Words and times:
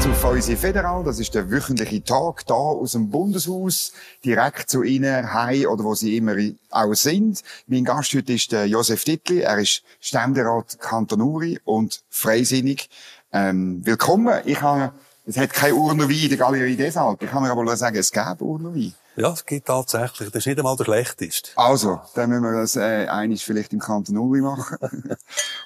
zu 0.00 0.14
Fäusi 0.14 0.56
Federal. 0.56 1.04
Das 1.04 1.18
ist 1.20 1.34
der 1.34 1.50
wöchentliche 1.50 2.02
Tag 2.02 2.46
da 2.46 2.54
aus 2.54 2.92
dem 2.92 3.10
Bundeshaus, 3.10 3.92
direkt 4.24 4.70
zu 4.70 4.82
Ihnen 4.82 5.34
heim 5.34 5.66
oder 5.66 5.84
wo 5.84 5.94
Sie 5.94 6.16
immer 6.16 6.36
auch 6.70 6.94
sind. 6.94 7.42
Mein 7.66 7.84
Gast 7.84 8.14
heute 8.14 8.32
ist 8.32 8.50
der 8.52 8.66
Josef 8.66 9.04
Dittli. 9.04 9.40
Er 9.40 9.58
ist 9.58 9.82
Ständerat 10.00 10.78
Kanton 10.80 11.20
Uri 11.20 11.60
und 11.64 12.02
freisinnig. 12.08 12.88
Ähm, 13.32 13.84
willkommen. 13.84 14.40
Ich 14.46 14.62
habe, 14.62 14.92
es 15.26 15.36
hat 15.36 15.52
keine 15.52 15.74
Urner 15.74 16.08
Wein 16.08 16.22
in 16.22 16.28
der 16.30 16.38
Galerie 16.38 16.76
deshalb. 16.76 17.22
Ich 17.22 17.28
kann 17.28 17.42
mir 17.42 17.50
aber 17.50 17.76
sagen, 17.76 17.96
es 17.96 18.10
gäbe 18.10 18.42
Urner 18.42 18.74
Wein. 18.74 18.94
Ja, 19.20 19.32
es 19.32 19.44
gibt 19.44 19.66
tatsächlich. 19.66 20.30
Das 20.30 20.40
ist 20.40 20.46
nicht 20.46 20.58
einmal 20.58 20.76
der 20.76 20.84
schlechteste. 20.84 21.50
Also, 21.56 22.00
dann 22.14 22.30
müssen 22.30 22.42
wir 22.42 22.58
das 22.58 22.76
äh, 22.76 23.06
einiges 23.06 23.42
vielleicht 23.42 23.72
im 23.74 23.78
Kanton 23.78 24.16
Uri 24.16 24.40
machen. 24.40 24.78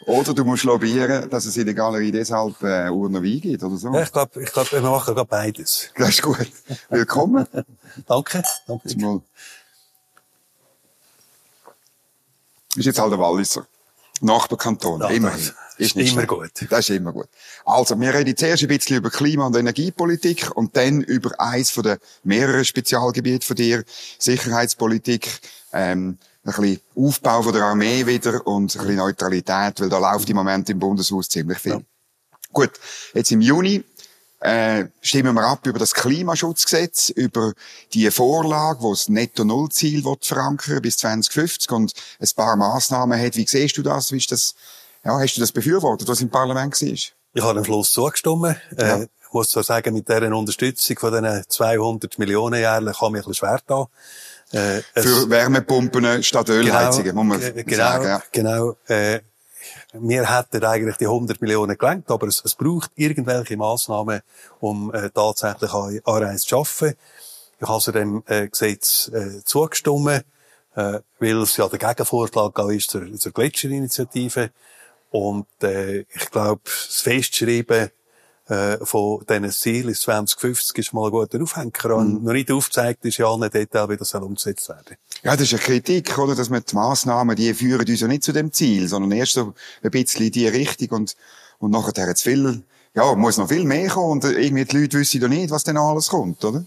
oder 0.06 0.34
du 0.34 0.44
musst 0.44 0.64
lobbyieren, 0.64 1.30
dass 1.30 1.44
es 1.44 1.56
in 1.56 1.66
der 1.66 1.74
Galerie 1.74 2.10
deshalb 2.10 2.60
äh, 2.62 2.88
Urner 2.88 3.22
Wein 3.22 3.40
gibt, 3.40 3.62
oder 3.62 3.76
so. 3.76 3.92
Ja, 3.94 4.02
ich 4.02 4.12
glaube, 4.12 4.42
ich 4.42 4.52
glaub, 4.52 4.72
wir 4.72 4.80
machen 4.80 5.14
gerade 5.14 5.28
beides. 5.28 5.90
Das 5.96 6.08
ist 6.08 6.22
gut. 6.22 6.50
Willkommen. 6.88 7.46
Danke. 8.08 8.42
Danke. 8.66 8.98
Mal. 8.98 9.20
Ist 12.74 12.86
jetzt 12.86 12.98
halt 12.98 13.12
der 13.12 13.20
Walliser. 13.20 13.66
Nachbarkanton. 14.20 15.00
Ja, 15.00 15.08
immerhin. 15.10 15.52
Das 15.78 15.88
Ist 15.88 15.96
ist 15.96 16.12
immer 16.12 16.22
schlecht. 16.26 16.28
gut. 16.28 16.70
Das 16.70 16.88
ist 16.88 16.96
immer 16.96 17.12
gut. 17.12 17.28
Also, 17.64 17.98
wir 18.00 18.14
reden 18.14 18.36
zuerst 18.36 18.62
ein 18.62 18.68
bisschen 18.68 18.96
über 18.98 19.10
Klima- 19.10 19.46
und 19.46 19.56
Energiepolitik 19.56 20.50
und 20.54 20.76
dann 20.76 21.00
über 21.02 21.32
eins 21.40 21.70
von 21.70 21.82
den 21.82 21.98
mehreren 22.22 22.64
Spezialgebieten 22.64 23.42
von 23.42 23.56
dir. 23.56 23.84
Sicherheitspolitik, 24.18 25.28
ähm, 25.72 26.18
ein 26.44 26.52
bisschen 26.52 26.80
Aufbau 26.94 27.42
von 27.42 27.52
der 27.52 27.64
Armee 27.64 28.06
wieder 28.06 28.46
und 28.46 28.74
ein 28.74 28.78
bisschen 28.78 28.96
Neutralität, 28.96 29.80
weil 29.80 29.88
da 29.88 29.98
läuft 29.98 30.28
im 30.30 30.36
Moment 30.36 30.68
im 30.70 30.78
Bundeshaus 30.78 31.28
ziemlich 31.28 31.58
viel. 31.58 31.72
Ja. 31.72 31.80
Gut, 32.52 32.70
jetzt 33.14 33.32
im 33.32 33.40
Juni 33.40 33.82
äh, 34.40 34.84
stimmen 35.00 35.34
wir 35.34 35.44
ab 35.44 35.66
über 35.66 35.78
das 35.78 35.94
Klimaschutzgesetz, 35.94 37.08
über 37.08 37.52
die 37.94 38.10
Vorlage, 38.10 38.82
wo 38.82 38.92
das 38.92 39.08
Netto-Null-Ziel 39.08 40.04
will 40.04 40.16
verankern 40.20 40.82
bis 40.82 40.98
2050 40.98 41.70
und 41.72 41.94
ein 42.20 42.28
paar 42.36 42.54
Massnahmen 42.54 43.18
hat. 43.20 43.36
Wie 43.36 43.46
siehst 43.46 43.76
du 43.78 43.82
das? 43.82 44.12
Wie 44.12 44.18
ist 44.18 44.30
das? 44.30 44.54
Ja, 45.04 45.18
hast 45.18 45.34
du 45.36 45.40
das 45.40 45.52
befürwortet, 45.52 46.08
was 46.08 46.20
im 46.20 46.30
Parlament 46.30 46.80
war? 46.80 46.88
Ich 46.88 47.12
habe 47.42 47.58
am 47.58 47.64
Schluss 47.64 47.92
zugestimmt. 47.92 48.56
Ja. 48.78 48.96
Äh, 48.98 49.02
ich 49.04 49.32
muss 49.32 49.50
zwar 49.50 49.64
sagen, 49.64 49.92
mit 49.94 50.08
dieser 50.08 50.34
Unterstützung 50.34 50.96
von 50.98 51.12
diesen 51.12 51.44
200 51.48 52.18
Millionen 52.18 52.60
jährlich 52.60 52.96
kann 52.98 53.12
mich 53.12 53.22
ein 53.24 53.28
bisschen 53.30 53.34
schwer 53.34 53.60
da. 53.66 53.86
Äh, 54.52 54.82
Für 54.94 55.28
Wärmepumpen 55.28 56.22
statt 56.22 56.48
Ölheizungen, 56.48 57.14
muss 57.16 57.24
man 57.26 57.40
ge- 57.40 57.64
genau, 57.64 57.76
sagen. 57.84 58.04
Ja. 58.04 58.22
Genau. 58.30 58.76
Äh, 58.86 59.20
wir 59.94 60.28
hätten 60.30 60.64
eigentlich 60.64 60.96
die 60.98 61.06
100 61.06 61.40
Millionen 61.40 61.76
gelenkt, 61.76 62.10
aber 62.10 62.28
es, 62.28 62.42
es 62.44 62.54
braucht 62.54 62.90
irgendwelche 62.94 63.56
Massnahmen, 63.56 64.20
um 64.60 64.92
äh, 64.94 65.10
tatsächlich 65.10 65.72
An- 65.72 66.00
Anreiz 66.04 66.42
zu 66.42 66.48
schaffen. 66.50 66.94
Ich 67.60 67.66
habe 67.68 67.80
zu 67.82 67.90
dem 67.92 68.22
äh, 68.26 68.46
Gesetz 68.48 69.08
äh, 69.12 69.42
zugestimmt, 69.44 70.24
äh, 70.76 71.00
weil 71.18 71.42
es 71.42 71.56
ja 71.56 71.66
der 71.68 71.78
Gegenvorschlag 71.78 72.56
ist 72.70 72.90
zur, 72.90 73.12
zur 73.18 73.32
Gletscherinitiative. 73.32 74.50
Und 75.14 75.46
äh, 75.62 76.00
ich 76.00 76.28
glaube, 76.32 76.62
das 76.64 77.02
Festschreiben 77.02 77.90
äh, 78.48 78.78
von 78.84 79.24
diesen 79.30 79.50
Zielen 79.52 79.86
bis 79.86 80.00
2050 80.00 80.76
ist 80.76 80.92
mal 80.92 81.06
ein 81.06 81.12
guter 81.12 81.40
Aufhänger. 81.40 81.98
Mhm. 82.02 82.24
Noch 82.24 82.32
nicht 82.32 82.50
aufgezeigt 82.50 83.04
ist 83.04 83.18
ja 83.18 83.28
allen 83.28 83.48
Detail, 83.48 83.88
wie 83.90 83.96
das 83.96 84.08
soll 84.08 84.24
umgesetzt 84.24 84.68
werden 84.68 84.96
Ja, 85.22 85.36
das 85.36 85.42
ist 85.42 85.52
eine 85.52 85.62
Kritik, 85.62 86.18
oder? 86.18 86.34
Dass 86.34 86.50
man 86.50 86.64
die 86.68 86.74
Massnahmen, 86.74 87.36
die 87.36 87.54
führen 87.54 87.88
uns 87.88 88.00
ja 88.00 88.08
nicht 88.08 88.24
zu 88.24 88.32
dem 88.32 88.52
Ziel, 88.52 88.88
sondern 88.88 89.12
erst 89.12 89.34
so 89.34 89.54
ein 89.84 89.90
bisschen 89.92 90.26
in 90.26 90.32
die 90.32 90.48
Richtung 90.48 90.88
und, 90.98 91.14
und 91.60 91.70
nachher 91.70 92.08
hat 92.08 92.18
viel, 92.18 92.64
ja, 92.96 93.14
muss 93.14 93.38
noch 93.38 93.48
viel 93.48 93.62
mehr 93.62 93.90
kommen 93.90 94.20
und 94.20 94.24
irgendwie 94.24 94.64
die 94.64 94.80
Leute 94.80 94.98
wissen 94.98 95.22
ja 95.22 95.28
nicht, 95.28 95.52
was 95.52 95.62
denn 95.62 95.76
alles 95.76 96.08
kommt, 96.08 96.44
oder? 96.44 96.64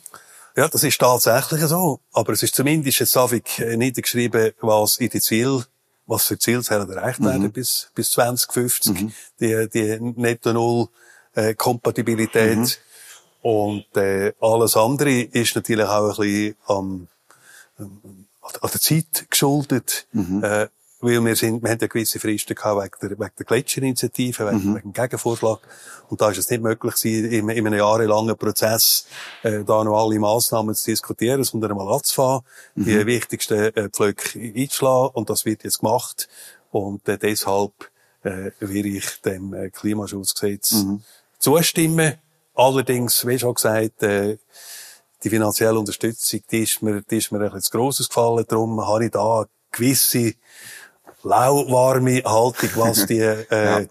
Ja, 0.56 0.70
das 0.70 0.86
ist 0.86 0.98
tatsächlich 1.02 1.64
so. 1.64 2.00
Aber 2.14 2.32
es 2.32 2.44
ist 2.44 2.56
zumindest 2.56 3.00
jetzt 3.00 3.12
Savik 3.12 3.60
niedergeschrieben, 3.60 4.54
was 4.62 5.00
in 5.00 5.10
die 5.10 5.20
Ziel, 5.20 5.66
was 6.08 6.26
für 6.26 6.40
Ziele 6.40 6.62
sollen 6.62 6.90
erreicht 6.90 7.24
werden 7.24 7.52
bis, 7.52 7.92
bis 7.94 8.12
2050. 8.12 9.12
Die, 9.40 9.70
die 9.70 9.98
Netto 10.00 10.54
Null, 10.54 10.88
äh, 11.36 11.54
Kompatibilität. 11.54 12.80
Und, 13.42 13.86
äh, 13.96 14.34
alles 14.42 14.76
andere 14.76 15.22
ist 15.22 15.56
natürlich 15.56 15.86
auch 15.86 16.20
ein 16.20 16.26
bisschen 16.26 16.56
am, 16.66 17.08
an 17.78 18.70
der 18.74 18.82
Zeit 18.82 19.28
geschuldet. 19.30 20.08
Äh, 20.44 20.68
weil 21.00 21.24
wir 21.24 21.36
sind, 21.36 21.62
wir 21.62 21.70
haben 21.70 21.78
ja 21.80 21.88
gewisse 21.88 22.20
Fristen 22.20 22.56
gehabt 22.56 22.82
wegen 22.82 23.10
der, 23.10 23.20
wegen 23.20 23.36
der 23.38 23.46
Gletscherinitiative, 23.46 24.48
wegen, 24.48 24.76
wegen 24.76 24.92
dem 24.92 24.94
Gegenvorschlag. 24.94 25.60
Und 26.10 26.22
da 26.22 26.32
ist 26.32 26.40
es 26.40 26.50
nicht 26.50 26.64
möglich 26.64 26.96
gewesen, 26.96 27.32
in, 27.32 27.50
in 27.50 27.68
einem 27.68 27.80
jahrelangen 27.80 28.36
Prozess, 28.38 29.06
äh, 29.44 29.64
da 29.64 29.84
noch 29.84 30.04
alle 30.04 30.20
Massnahmen 30.20 30.74
zu 30.74 30.90
diskutieren, 30.90 31.44
sondern 31.44 31.72
einmal 31.72 31.94
anzufangen, 31.94 32.42
die 32.76 33.06
wichtigsten 33.06 33.76
äh, 33.76 33.90
Pflöcke 33.90 34.40
einzuschlagen. 34.40 35.12
Und 35.14 35.30
das 35.30 35.46
wird 35.46 35.64
jetzt 35.64 35.80
gemacht. 35.80 36.28
Und 36.72 37.08
äh, 37.08 37.18
deshalb 37.18 37.74
äh, 38.24 38.52
werde 38.60 38.90
ich 38.90 39.22
dem 39.22 39.54
äh, 39.54 39.70
Klimaschutzgesetz 39.70 40.86
zustimmen. 41.38 42.16
Allerdings, 42.56 43.26
wie 43.28 43.38
schon 43.38 43.54
gesagt, 43.54 44.02
äh, 44.02 44.38
die 45.24 45.30
finanzielle 45.30 45.78
Unterstützung, 45.78 46.42
die 46.52 46.64
ist 46.64 46.82
mir, 46.82 47.02
die 47.02 47.18
ist 47.18 47.32
mir 47.32 47.38
ein 47.38 47.46
bisschen 47.46 47.62
zu 47.62 47.72
grosses 47.72 48.10
gefallen. 48.10 48.46
Darum 48.48 48.86
habe 48.86 49.06
ich 49.06 49.12
da 49.12 49.46
gewisse 49.72 50.34
lauwarme 51.28 52.24
Haltung, 52.24 52.70
was 52.76 53.06
die, 53.06 53.20
äh, 53.20 53.88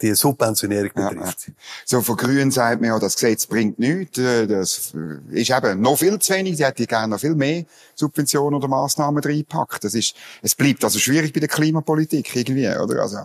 die 0.00 0.14
Subventionierung 0.14 0.90
Ja, 0.96 1.08
betrifft. 1.10 1.48
ja. 1.48 1.54
So, 1.84 2.02
von 2.02 2.16
Grünen 2.16 2.50
sagt 2.50 2.80
man 2.80 2.90
ja, 2.90 2.98
das 2.98 3.14
Gesetz 3.16 3.46
bringt 3.46 3.78
nichts. 3.78 4.18
Äh, 4.18 4.46
Das 4.46 4.92
ist 5.30 5.50
eben 5.50 5.80
noch 5.80 5.98
viel 5.98 6.18
zu 6.18 6.32
wenig. 6.34 6.56
Sie 6.56 6.64
hätte 6.64 6.86
gerne 6.86 7.08
noch 7.14 7.20
viel 7.20 7.34
mehr 7.34 7.64
Subventionen 7.94 8.54
oder 8.54 8.68
Massnahmen 8.68 9.22
reingepackt. 9.22 9.82
Das 9.84 9.94
ist, 9.94 10.14
es 10.42 10.54
bleibt 10.54 10.84
also 10.84 10.98
schwierig 10.98 11.32
bei 11.32 11.40
der 11.40 11.48
Klimapolitik 11.48 12.34
irgendwie, 12.36 12.68
oder? 12.68 13.02
Also, 13.02 13.18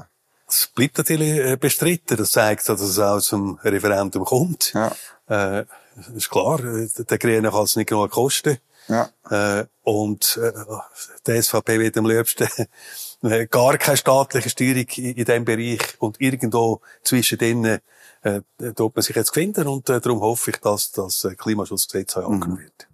Es 0.47 0.67
bleibt 0.73 0.97
natürlich 0.97 1.37
äh, 1.37 1.57
bestritten. 1.57 2.17
Das 2.17 2.31
zeigt, 2.31 2.67
dass 2.67 2.81
es 2.81 2.97
auch 2.99 3.19
zum 3.19 3.59
Referendum 3.63 4.25
kommt. 4.25 4.73
ja, 4.73 4.91
Äh, 5.29 5.65
ist 6.15 6.29
klar, 6.31 6.59
äh, 6.59 6.87
der 7.07 7.17
Grünen 7.19 7.51
kann 7.51 7.63
es 7.65 7.75
nicht 7.75 7.87
genug 7.89 8.09
kosten. 8.11 8.57
ja. 8.87 9.09
Äh, 9.29 9.65
und 9.83 10.37
äh, 10.41 10.51
die 11.27 11.39
SVP 11.41 11.79
wird 11.79 11.97
am 11.97 12.05
liebsten 12.07 12.47
gar 13.49 13.77
keine 13.77 13.97
staatliche 13.97 14.49
Steuerung 14.49 14.85
in, 14.95 15.05
in 15.15 15.25
diesem 15.25 15.45
Bereich 15.45 15.79
und 15.99 16.19
irgendwo 16.19 16.81
zwischen 17.03 17.37
denen 17.37 17.79
äh, 18.21 18.41
tut 18.75 18.95
man 18.95 19.03
sich 19.03 19.15
jetzt 19.15 19.33
finden 19.33 19.67
und 19.67 19.89
äh, 19.89 19.99
darum 20.01 20.21
hoffe 20.21 20.51
ich, 20.51 20.57
dass 20.57 20.91
das 20.91 21.23
äh, 21.25 21.35
Klimaschutzgesetz 21.35 22.17
auch 22.17 22.29
angenommen 22.29 22.59
wird. 22.59 22.87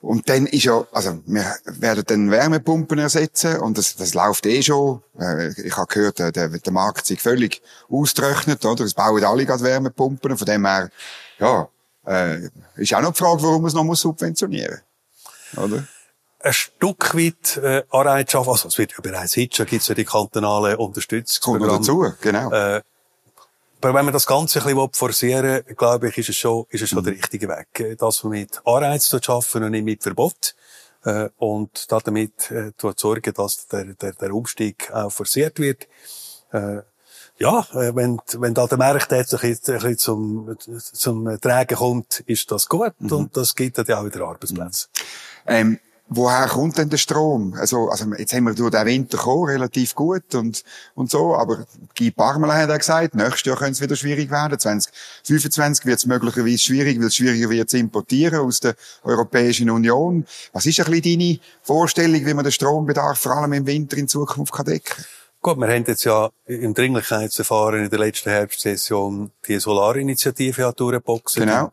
Und 0.00 0.28
dann 0.28 0.46
ist 0.46 0.64
ja, 0.64 0.86
also 0.92 1.18
wir 1.26 1.56
werden 1.64 2.04
dann 2.06 2.30
Wärmepumpen 2.30 2.98
ersetzen 3.00 3.58
und 3.58 3.76
das, 3.78 3.96
das 3.96 4.14
läuft 4.14 4.46
eh 4.46 4.62
schon. 4.62 5.02
Äh, 5.18 5.48
Ich 5.60 5.76
habe 5.76 5.92
gehört, 5.92 6.20
der, 6.20 6.30
der 6.30 6.72
Markt 6.72 7.06
sich 7.06 7.20
völlig 7.20 7.60
austrocknet, 7.88 8.64
oder? 8.64 8.84
Es 8.84 8.94
bauen 8.94 9.24
alle 9.24 9.44
gerade 9.44 9.64
Wärmepumpen. 9.64 10.38
Von 10.38 10.46
dem 10.46 10.64
her, 10.64 10.90
ja, 11.40 11.68
äh, 12.06 12.48
ist 12.76 12.94
auch 12.94 13.00
noch 13.00 13.12
die 13.12 13.18
Frage, 13.18 13.42
warum 13.42 13.62
man 13.62 13.68
es 13.68 13.74
noch 13.74 13.82
muss 13.82 14.00
subventionieren 14.00 14.80
oder? 15.56 15.86
Ein 16.40 16.52
Stück 16.52 17.14
weit 17.14 17.56
äh, 17.56 17.82
Anreiz 17.90 18.30
schaffen, 18.30 18.50
also 18.50 18.68
es 18.68 18.78
wird 18.78 18.92
ja 18.92 18.98
bereits 19.02 19.34
jetzt 19.34 19.56
schon, 19.56 19.66
gibt 19.66 19.82
es 19.82 19.88
ja 19.88 19.94
die 19.94 20.04
kantonalen 20.04 20.76
Kommt 20.76 20.88
Unterstützungsprogramme. 20.88 21.78
dazu, 21.78 22.12
genau. 22.20 22.52
Äh, 22.52 22.82
aber 23.80 23.94
wenn 23.94 24.04
man 24.04 24.14
das 24.14 24.26
Ganze 24.26 24.60
ein 24.60 24.74
bisschen 24.74 24.92
forcieren 24.92 25.64
will, 25.66 25.74
glaube 25.74 26.08
ich, 26.08 26.18
ist 26.18 26.30
es 26.30 26.36
schon, 26.36 26.66
ist 26.70 26.82
es 26.82 26.90
schon 26.90 27.02
der 27.04 27.12
richtige 27.12 27.48
Weg. 27.48 27.80
Äh, 27.80 27.96
man 28.00 28.30
mit 28.30 28.60
Anreiz 28.64 29.14
schaffen 29.24 29.62
und 29.62 29.70
nicht 29.70 29.84
mit 29.84 30.02
Verbot. 30.02 30.54
Äh, 31.04 31.28
und 31.38 31.90
damit 31.92 32.50
äh, 32.50 32.72
dafür 32.76 32.94
sorgen, 32.96 33.32
dass 33.34 33.68
der, 33.68 33.84
der, 33.84 34.12
der 34.12 34.34
Umstieg 34.34 34.90
auch 34.92 35.10
forciert 35.10 35.60
wird. 35.60 35.86
Äh, 36.52 36.82
ja, 37.38 37.60
äh, 37.72 37.94
wenn, 37.94 38.20
wenn 38.38 38.54
da 38.54 38.66
der 38.66 38.78
Markt 38.78 39.12
jetzt 39.12 39.32
ein 39.32 39.40
bisschen, 39.40 39.74
ein 39.76 39.80
bisschen 39.80 39.98
zum, 39.98 40.56
zum 40.58 41.40
Tragen 41.40 41.76
kommt, 41.76 42.20
ist 42.26 42.50
das 42.50 42.68
gut 42.68 42.94
und 42.98 43.36
das 43.36 43.54
gibt 43.54 43.78
dann 43.78 43.86
ja 43.86 44.00
auch 44.00 44.04
wieder 44.04 44.22
Arbeitsplätze. 44.22 44.88
Ähm, 45.46 45.78
woher 46.08 46.46
kommt 46.46 46.78
denn 46.78 46.88
der 46.88 46.96
Strom? 46.96 47.54
Also, 47.58 47.88
also 47.88 48.06
jetzt 48.16 48.32
haben 48.32 48.44
wir 48.44 48.54
durch 48.54 48.70
den 48.70 48.86
Winter 48.86 49.18
gekommen, 49.18 49.44
relativ 49.50 49.94
gut 49.94 50.34
und, 50.34 50.62
und 50.94 51.10
so, 51.10 51.34
aber 51.34 51.66
Guy 51.96 52.10
Parmelin 52.10 52.56
hat 52.56 52.70
auch 52.70 52.78
gesagt, 52.78 53.14
nächstes 53.14 53.44
Jahr 53.44 53.56
könnte 53.56 53.72
es 53.72 53.80
wieder 53.80 53.96
schwierig 53.96 54.30
werden. 54.30 54.58
2025 54.58 55.86
wird 55.86 55.98
es 55.98 56.06
möglicherweise 56.06 56.58
schwierig, 56.58 56.98
weil 56.98 57.06
es 57.06 57.16
schwieriger 57.16 57.50
wird 57.50 57.70
zu 57.70 57.78
importieren 57.78 58.40
aus 58.40 58.60
der 58.60 58.74
Europäischen 59.02 59.70
Union. 59.70 60.26
Was 60.52 60.66
ist 60.66 60.80
ein 60.80 60.90
bisschen 60.90 61.18
deine 61.18 61.38
Vorstellung, 61.62 62.24
wie 62.24 62.34
man 62.34 62.44
den 62.44 62.52
Strombedarf 62.52 63.18
vor 63.18 63.32
allem 63.32 63.52
im 63.52 63.66
Winter 63.66 63.96
in 63.96 64.08
Zukunft 64.08 64.52
kann 64.52 64.66
decken 64.66 64.84
kann? 64.84 65.04
Gut, 65.40 65.56
wir 65.58 65.68
haben 65.68 65.84
jetzt 65.86 66.04
ja 66.04 66.30
im 66.46 66.74
Dringlichkeitsverfahren 66.74 67.84
in 67.84 67.90
der 67.90 67.98
letzten 68.00 68.30
Herbstsession 68.30 69.30
die 69.46 69.60
Solarinitiative 69.60 70.62
ja 70.62 70.72
durchgeboxt. 70.72 71.36
Genau. 71.36 71.72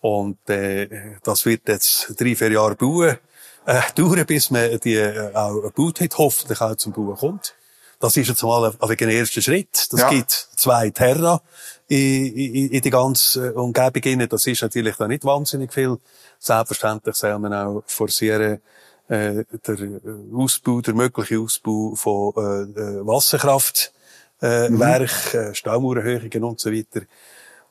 Und 0.00 0.38
äh, 0.48 1.18
das 1.22 1.44
wird 1.44 1.68
jetzt 1.68 2.14
drei, 2.18 2.34
vier 2.34 2.52
Jahre 2.52 2.74
bauen, 2.74 3.18
äh, 3.66 3.80
dauern, 3.94 4.24
bis 4.26 4.50
man 4.50 4.78
die 4.80 4.94
äh, 4.94 5.34
auch 5.34 5.62
gebaut 5.62 6.00
hat, 6.00 6.18
hoffentlich 6.18 6.60
auch 6.60 6.76
zum 6.76 6.92
Bauen 6.92 7.16
kommt. 7.16 7.54
das 8.00 8.16
ist 8.16 8.28
jetzt 8.28 8.42
mal 8.42 8.72
ein, 8.80 8.90
ein 8.90 9.08
erster 9.08 9.40
Schritt. 9.42 9.92
Das 9.92 10.00
Ja. 10.00 10.10
gibt 10.10 10.30
zwei 10.56 10.90
Terra 10.90 11.40
in, 11.88 12.34
in, 12.34 12.70
in 12.70 12.80
die 12.82 12.90
ganze 12.90 13.54
Umgebung 13.54 14.02
rein. 14.04 14.28
Das 14.28 14.46
ist 14.46 14.62
natürlich 14.62 14.96
da 14.96 15.06
nicht 15.06 15.24
wahnsinnig 15.24 15.72
viel. 15.72 15.98
Selbstverständlich 16.40 17.14
soll 17.14 17.38
man 17.38 17.54
auch 17.54 17.82
forcieren, 17.86 18.60
äh, 19.08 19.44
der 19.66 19.78
äh, 19.78 20.00
Ausbau, 20.34 20.80
der 20.80 20.94
mögliche 20.94 21.38
Ausbau 21.38 21.94
von 21.94 22.32
äh, 22.36 22.80
äh, 22.80 23.06
Wasserkraft, 23.06 23.92
äh, 24.40 24.68
Werk, 24.70 25.34
äh, 25.34 25.54
Staumauererhöhungen 25.54 26.42
und 26.42 26.58
so 26.58 26.72
weiter. 26.72 27.02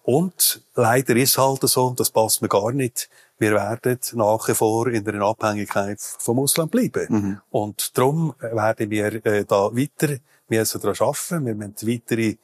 Und 0.03 0.61
leider 0.75 1.15
ist 1.15 1.37
halt 1.37 1.61
so, 1.63 1.87
und 1.87 1.99
das 1.99 2.09
passt 2.09 2.41
mir 2.41 2.47
gar 2.47 2.71
nicht, 2.71 3.09
wir 3.41 3.53
werden 3.53 3.99
nach 4.13 4.47
wie 4.47 4.53
vor 4.53 4.87
in 4.87 5.07
einer 5.07 5.25
Abhängigkeit 5.25 5.99
vom 5.99 6.37
Ausland 6.39 6.69
bleiben. 6.69 7.07
Und 7.49 7.97
darum 7.97 8.35
werden 8.39 8.91
wir 8.91 9.25
äh, 9.25 9.45
da 9.45 9.75
weiter 9.75 10.17
müssen 10.47 10.79
daran 10.79 10.95
arbeiten. 10.99 11.45
Wir 11.47 11.55
müssen 11.55 11.87
weitere 11.87 12.35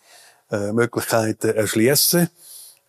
äh, 0.50 0.72
Möglichkeiten 0.72 1.56
erschließen 1.56 2.30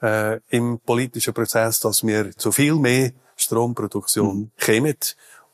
äh, 0.01 0.41
im 0.49 0.81
politischen 0.81 1.35
Prozess, 1.35 1.81
dass 1.81 2.03
wir 2.07 2.35
zu 2.35 2.51
viel 2.51 2.77
mehr 2.77 3.13
Stromproduktion 3.37 4.53
kommen. 4.59 4.97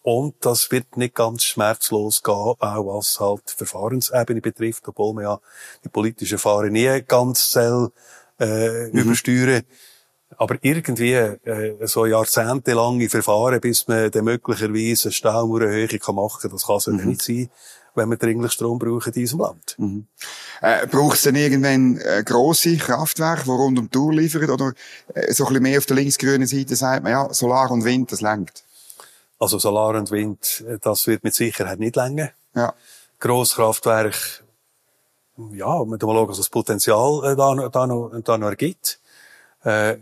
Und 0.02 0.36
das 0.40 0.70
wird 0.70 0.96
nicht 0.96 1.16
ganz 1.16 1.42
schmerzlos 1.42 2.22
gehen, 2.22 2.34
auch 2.34 2.56
was 2.60 3.18
halt 3.18 3.42
die 3.50 3.56
Verfahrensebene 3.56 4.40
betrifft, 4.40 4.86
obwohl 4.86 5.14
man 5.14 5.24
ja 5.24 5.40
die 5.82 5.88
politischen 5.88 6.38
Verfahren 6.38 6.72
nie 6.72 7.02
ganz 7.02 7.50
soll, 7.50 7.90
äh, 8.38 8.90
übersteuern. 8.90 9.64
Aber 10.38 10.56
irgendwie 10.62 11.12
äh, 11.12 11.76
so 11.86 12.06
jahrzehntelange 12.06 13.08
Verfahren, 13.08 13.60
bis 13.60 13.88
man 13.88 14.10
dann 14.10 14.25
möglicherweise 14.25 15.08
eine 15.08 15.12
Staumauererhöhung 15.12 16.14
machen 16.14 16.40
kann, 16.42 16.50
das 16.50 16.66
kann 16.66 16.76
es 16.76 16.86
ja 16.86 16.92
nicht 16.92 17.22
sein, 17.22 17.50
wenn 17.94 18.10
wir 18.10 18.16
dringlich 18.16 18.52
Strom 18.52 18.78
brauchen 18.78 19.06
in 19.06 19.12
diesem 19.12 19.38
Land. 19.40 19.76
Äh, 20.60 20.86
Braucht 20.88 21.16
es 21.16 21.22
denn 21.22 21.36
irgendwann 21.36 21.98
äh, 21.98 22.22
grosse 22.25 22.76
Kraftwerke, 22.76 23.44
die 23.44 23.50
rund 23.50 23.78
um 23.78 23.84
die 23.84 23.90
Tour 23.90 24.12
liefern? 24.12 24.50
Oder 24.50 24.72
äh, 25.14 25.32
so 25.32 25.44
ein 25.44 25.48
bisschen 25.48 25.62
mehr 25.62 25.78
auf 25.78 25.86
der 25.86 25.96
linksgrünen 25.96 26.46
Seite 26.46 26.75
sagt 26.75 27.04
man, 27.04 27.12
ja, 27.12 27.32
Solar 27.32 27.70
und 27.70 27.84
Wind, 27.84 28.10
das 28.10 28.20
lenkt. 28.20 28.64
Also 29.38 29.58
Solar 29.58 29.94
und 29.94 30.10
Wind, 30.10 30.64
äh, 30.69 30.78
das 30.80 31.06
wird 31.06 31.22
mit 31.22 31.34
Sicherheit 31.34 31.78
nicht 31.78 31.94
länger. 31.96 32.30
Ja. 32.54 32.75
Grosskraftwerk, 33.20 34.44
ja, 35.52 35.66
man 35.84 35.88
mal 35.88 35.98
schauen, 36.00 36.28
was 36.28 36.38
das 36.38 36.48
Potenzial 36.50 37.32
äh, 37.32 37.37
da, 37.37 37.54
noch- 37.54 37.70
da, 37.70 37.87
noch, 37.87 38.10
da 38.25 38.38
noch 38.38 38.48
ergibt. 38.48 38.98
Äh, 39.64 39.98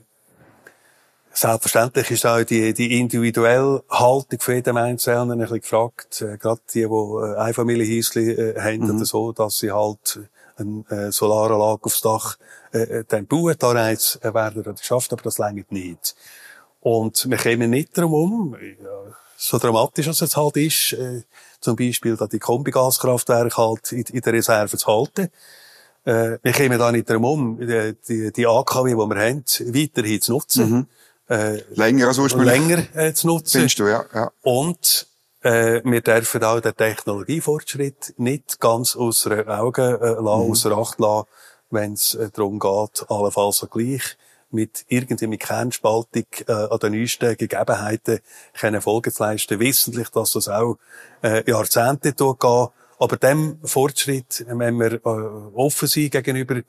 selbstverständlich 1.32 2.10
ist 2.10 2.26
auch 2.26 2.42
die, 2.42 2.74
die 2.74 2.98
individuelle 2.98 3.82
Haltung 3.88 4.40
von 4.40 4.54
jedem 4.54 4.76
Einzelnen 4.76 5.32
ein 5.32 5.38
bisschen 5.38 5.60
gefragt. 5.60 6.22
Äh, 6.22 6.36
gerade 6.38 6.60
die, 6.74 6.80
die 6.80 6.84
äh, 6.84 7.36
Einfamilienhäuschen 7.36 8.56
äh, 8.56 8.60
haben 8.60 8.90
oder 8.90 9.04
so, 9.04 9.32
dass 9.32 9.58
sie 9.58 9.72
halt 9.72 10.20
eine 10.56 10.84
äh, 10.90 11.12
Solaranlage 11.12 11.84
aufs 11.84 12.00
Dach 12.00 12.36
äh, 12.72 12.78
äh, 12.78 13.04
dann 13.08 13.26
bauen. 13.26 13.54
Da 13.58 13.70
Anreiz 13.70 14.18
äh, 14.22 14.32
werden 14.34 14.60
oder 14.62 14.72
geschafft, 14.74 15.12
aber 15.12 15.22
das 15.22 15.38
längert 15.38 15.72
nicht. 15.72 16.14
Und 16.80 17.28
wir 17.30 17.38
kommen 17.38 17.70
nicht 17.70 17.96
darum 17.96 18.12
um, 18.12 18.56
ja, 18.56 19.16
so 19.36 19.58
dramatisch 19.58 20.08
als 20.08 20.20
es 20.20 20.36
halt 20.36 20.56
ist, 20.56 20.92
äh, 20.92 21.22
zum 21.60 21.76
Beispiel, 21.76 22.16
dass 22.16 22.28
die 22.28 22.38
Kombigaskraftwerke 22.38 23.56
halt 23.56 23.92
in, 23.92 24.02
in 24.02 24.20
der 24.20 24.32
Reserve 24.32 24.76
zu 24.76 24.86
halten. 24.86 25.30
Äh, 26.04 26.38
wir 26.42 26.52
kommen 26.52 26.78
da 26.78 26.90
nicht 26.90 27.08
darum 27.08 27.24
um, 27.24 27.58
die, 27.60 27.96
die, 28.08 28.32
die 28.32 28.46
AKW, 28.46 28.90
die 28.90 28.96
wir 28.96 29.20
haben, 29.20 29.44
weiterhin 29.44 30.20
zu 30.20 30.32
nutzen. 30.32 30.88
Äh, 31.28 31.62
Länger 31.74 32.08
als 32.08 32.18
ursprünglich. 32.18 32.52
länger 32.52 32.82
äh, 32.94 33.14
zu 33.14 33.28
nutzen. 33.28 33.58
Findest 33.58 33.78
du, 33.78 33.86
ja. 33.86 34.04
ja. 34.14 34.30
Und 34.42 35.06
äh, 35.42 35.80
wir 35.84 36.00
dürfen 36.00 36.44
auch 36.44 36.60
den 36.60 36.76
Technologiefortschritt 36.76 38.14
nicht 38.16 38.60
ganz 38.60 38.96
außer 38.96 39.46
Augen 39.48 39.94
äh, 39.94 40.06
lassen, 40.08 40.26
außer 40.26 40.72
Acht 40.72 40.98
lassen, 40.98 41.26
wenn 41.70 41.94
es 41.94 42.14
äh, 42.14 42.30
darum 42.32 42.58
geht, 42.58 43.04
allenfalls 43.08 43.58
so 43.58 43.66
gleich 43.66 44.16
mit 44.52 44.84
irgendwie 44.88 45.26
mit 45.26 45.40
Kernspaltung 45.40 46.26
äh, 46.46 46.52
an 46.52 46.78
den 46.78 46.92
neuesten 46.92 47.36
Gegebenheiten 47.36 48.20
können 48.52 48.82
Folgen 48.82 49.12
zu 49.12 49.22
leisten, 49.22 49.58
wissentlich, 49.58 50.10
dass 50.10 50.32
das 50.32 50.48
auch 50.48 50.76
äh, 51.22 51.48
Jahrzehnte 51.50 52.12
durchgeht. 52.12 52.70
Aber 52.98 53.16
dem 53.16 53.58
Fortschritt 53.64 54.44
wenn 54.46 54.78
wir 54.78 54.92
äh, 54.92 54.98
offen 55.54 55.88
sein 55.88 56.10
gegenüber. 56.10 56.62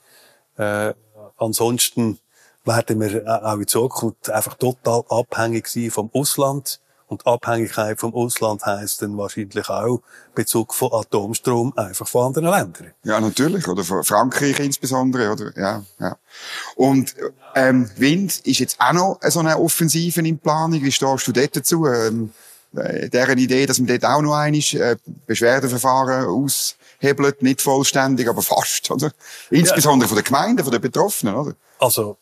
Äh, 0.58 0.94
ansonsten 1.38 2.20
werden 2.65 3.00
wir 3.00 3.25
äh, 3.25 3.27
auch 3.27 3.57
in 3.57 3.68
Zukunft 3.68 4.30
einfach 4.30 4.56
total 4.56 5.04
abhängig 5.10 5.68
sein 5.68 5.92
vom 5.92 6.10
Ausland. 6.13 6.80
Und 7.07 7.27
Abhängigkeit 7.27 8.00
vom 8.00 8.15
Ausland 8.15 8.65
heisst 8.65 9.01
dann 9.04 9.18
wahrscheinlich 9.18 9.69
auch 9.69 10.01
Bezug 10.33 10.74
von 10.74 10.94
Atomstrom 10.94 11.71
einfach 11.75 12.07
von 12.07 12.27
anderen 12.27 12.50
Ländern. 12.50 12.92
Ja, 13.04 13.19
natürlich. 13.19 13.68
Oder 13.68 13.83
von 13.83 14.04
Frankreich 14.04 14.60
insbesondere, 14.60 15.31
oder? 15.31 15.51
Ja, 15.56 15.83
ja. 16.00 16.18
Und, 16.75 17.13
ähm, 17.54 17.89
Wind 17.98 18.39
ist 18.48 18.60
jetzt 18.60 18.77
auch 18.80 18.94
noch 18.94 19.19
so 19.27 19.42
eine 19.42 19.59
Offensive 19.59 20.21
in 20.21 20.39
Planung. 20.39 20.81
Wie 20.81 20.92
stehst 20.92 21.27
du 21.27 21.31
dort 21.31 21.56
dazu? 21.56 21.86
Ähm, 21.86 22.31
äh, 22.75 23.09
deren 23.09 23.38
Idee, 23.38 23.68
dass 23.68 23.77
man 23.77 23.88
dort 23.88 24.06
auch 24.06 24.21
noch 24.21 24.33
einmal, 24.33 24.59
äh, 24.59 24.95
Beschwerdeverfahren 25.27 26.25
aushebelt, 26.25 27.44
nicht 27.44 27.62
vollständig, 27.62 28.27
aber 28.27 28.42
fast, 28.42 28.89
oder? 28.89 29.12
Insbesondere 29.51 30.07
von 30.07 30.18
den 30.18 30.24
Gemeinden, 30.24 30.63
von 30.63 30.71
den 30.71 30.81
Betroffenen, 30.81 31.36
oder? 31.36 31.54
Also, 31.77 32.18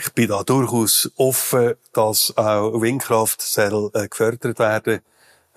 ich 0.00 0.12
bin 0.14 0.28
da 0.28 0.42
durchaus 0.42 1.10
offen, 1.16 1.74
dass 1.92 2.34
auch 2.36 2.80
Windkraft 2.80 3.42
soll, 3.42 3.90
äh, 3.92 4.08
gefördert 4.08 4.58
werden 4.58 5.00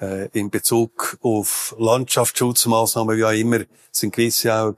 äh, 0.01 0.27
in 0.37 0.49
Bezug 0.49 1.17
auf 1.21 1.73
Landschaftsschutzmaßnahmen, 1.79 3.17
wie 3.17 3.23
auch 3.23 3.31
immer, 3.31 3.59
sind 3.91 4.13
gewisse 4.13 4.53
auch, 4.53 4.73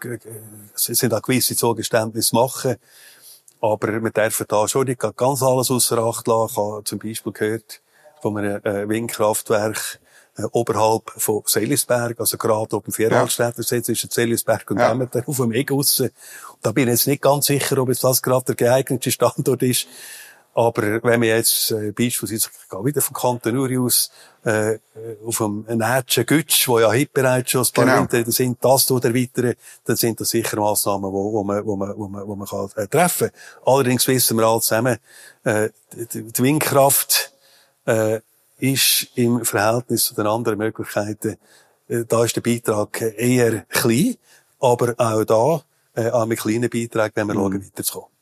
sind 0.76 1.14
auch 1.14 1.22
gewisse 1.22 1.56
Zugeständnisse 1.56 2.36
machen. 2.36 2.76
Aber 3.60 4.04
wir 4.04 4.12
dürfen 4.12 4.46
da 4.48 4.68
schon 4.68 4.86
nicht 4.86 5.00
ganz 5.00 5.42
alles 5.42 5.72
außer 5.72 5.98
Acht 5.98 6.28
lassen. 6.28 6.52
Ich 6.52 6.58
habe 6.58 6.84
zum 6.84 7.00
Beispiel 7.00 7.34
gehört 7.34 7.82
von 8.22 8.38
einem 8.38 8.64
äh, 8.64 8.88
Windkraftwerk 8.88 10.00
äh, 10.38 10.44
oberhalb 10.52 11.12
von 11.18 11.44
Selisberg, 11.46 12.20
also 12.20 12.38
gerade 12.38 12.76
auf 12.76 12.84
dem 12.84 12.94
Vierwaldstätter 12.94 13.64
ja. 13.64 13.84
zwischen 13.84 14.10
Selisberg 14.10 14.70
und 14.72 14.80
Ja. 14.80 14.92
Emmental 14.92 15.24
auf 15.26 15.38
dem 15.38 15.52
Weg 15.52 15.72
raus. 15.72 16.00
Und 16.00 16.12
da 16.62 16.72
bin 16.72 16.86
ich 16.88 16.94
jetzt 16.94 17.08
nicht 17.08 17.22
ganz 17.22 17.46
sicher, 17.46 17.78
ob 17.78 17.90
jetzt 17.90 18.04
das 18.04 18.22
gerade 18.22 18.46
der 18.46 18.56
geeignete 18.56 19.12
Standort 19.12 19.64
ist. 19.64 19.88
Aber 20.58 21.04
wenn 21.04 21.22
wir 21.22 21.36
jetzt 21.36 21.72
äh, 21.72 21.92
beispielsweise, 21.92 22.50
ich 22.50 22.70
gehe 22.70 22.86
wieder 22.86 23.02
vom 23.02 23.14
Kanton 23.14 23.58
Uri 23.58 23.78
aus, 23.78 24.10
äh, 24.46 24.76
äh, 24.76 24.80
auf 25.26 25.38
dem 25.40 25.66
Nätschen 25.68 26.26
Gütsch, 26.26 26.70
wo 26.70 26.80
ja 26.80 26.88
heute 26.88 27.10
bereits 27.14 27.52
schon 27.52 27.62
ein 27.62 27.74
paar 27.74 27.86
Genau. 27.86 28.00
Winter 28.14 28.32
sind, 28.32 28.64
das 28.64 28.86
tut 28.86 29.04
erweitern, 29.04 29.56
dann 29.84 29.96
sind 29.98 30.22
das 30.22 30.30
sicher 30.30 30.58
Massnahmen, 30.58 31.12
wo, 31.12 31.34
wo 31.34 31.44
man, 31.44 31.66
wo 31.66 31.76
man, 31.76 31.98
wo 31.98 32.08
man, 32.08 32.26
wo 32.26 32.36
man 32.38 32.48
kann, 32.48 32.70
äh, 32.78 32.88
treffen. 32.88 33.32
Allerdings 33.66 34.08
wissen 34.08 34.38
wir 34.38 34.46
alle 34.46 34.62
zusammen, 34.62 34.98
äh, 35.44 35.70
die, 35.94 36.24
die 36.24 36.44
Windkraft, 36.44 37.34
äh, 37.86 38.22
ist 38.58 39.08
im 39.16 39.44
Verhältnis 39.44 40.06
zu 40.06 40.16
den 40.16 40.28
anderen 40.28 40.58
Möglichkeiten, 40.58 41.38
äh, 41.88 42.06
da 42.08 42.24
ist 42.24 42.36
der 42.36 42.42
Beitrag 42.42 43.02
eher 43.18 43.62
klein, 43.70 44.16
aber 44.60 44.96
auch 44.98 45.24
da, 45.24 46.02
äh, 46.02 46.10
auch 46.10 46.26
mit 46.26 46.40
kleinen 46.40 46.70
Beiträgen, 46.70 47.14
wenn 47.16 47.28
wir 47.28 47.34
schauen, 47.36 47.66
weiterzukommen. 47.66 48.15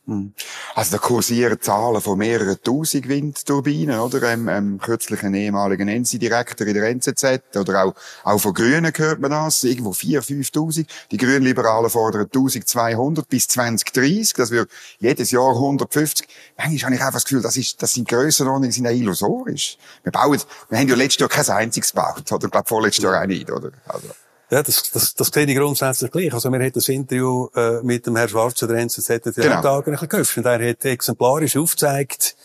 Also 0.76 0.92
da 0.92 0.98
kursieren 0.98 1.62
Zahlen 1.62 2.02
von 2.02 2.18
mehreren 2.18 2.58
tausend 2.62 3.08
Windturbinen, 3.08 4.00
oder? 4.00 4.22
Ähm, 4.24 4.50
ähm, 4.50 4.80
kürzlich 4.80 5.24
einen 5.24 5.36
ehemaligen 5.36 5.88
NC-Direktor 5.88 6.68
in 6.68 6.74
der 6.74 6.90
NZZ, 6.90 7.56
oder 7.56 7.86
auch, 7.86 7.96
auch 8.26 8.38
von 8.38 8.54
Grünen 8.54 8.92
hört 8.94 9.22
man 9.22 9.32
das, 9.32 9.64
irgendwo 9.64 9.92
4.000, 9.92 10.52
5.000. 10.52 10.86
Die 11.12 11.18
Grünliberalen 11.18 11.90
fordern 11.90 12.26
1.200 12.26 13.24
bis 13.30 13.48
2030, 13.48 14.34
das 14.34 14.52
wird 14.52 14.70
jedes 15.00 15.32
Jahr 15.32 15.54
150. 15.54 16.28
Manchmal 16.58 16.84
habe 16.84 16.96
ich 16.96 17.02
einfach 17.02 17.14
das 17.14 17.24
Gefühl, 17.24 17.42
das, 17.42 17.56
ist, 17.56 17.82
das 17.82 17.94
sind 17.94 18.10
Grössenordnungen, 18.10 18.72
sind 18.74 18.86
ja 18.86 18.92
illusorisch. 18.92 19.78
Wir 20.04 20.12
bauen, 20.12 20.42
wir 20.70 20.80
haben 20.80 20.88
ja 20.90 20.96
letztes 20.96 21.22
Jahr 21.22 21.30
kein 21.30 21.48
einziges 21.48 21.92
gebaut, 21.92 22.30
oder? 22.30 22.46
Ich 22.46 22.52
glaube, 22.52 22.68
vorletztes 22.68 23.04
Jahr 23.04 23.22
auch 23.22 23.28
nicht, 23.28 23.50
oder? 23.50 23.72
Also. 23.86 24.10
Ja, 24.54 24.62
das, 24.62 24.92
das, 24.92 25.16
das 25.16 25.28
sehe 25.34 25.46
ich 25.46 25.58
grundsätzlich 25.58 26.12
gleich. 26.12 26.32
Also, 26.32 26.52
wir 26.52 26.60
hatten 26.60 26.74
das 26.74 26.88
Interview 26.88 27.48
äh, 27.56 27.82
mit 27.82 28.06
dem 28.06 28.16
Herrn 28.16 28.30
Schwarzer, 28.30 28.68
der 28.68 28.78
NZZ, 28.78 29.08
Genau. 29.36 29.62
Tag 29.64 29.86
bisschen 29.86 30.10
geöffnet. 30.10 30.46
Er 30.46 30.70
hat 30.70 30.86
exemplarisch 30.86 31.58
aufgezeigt, 31.58 32.36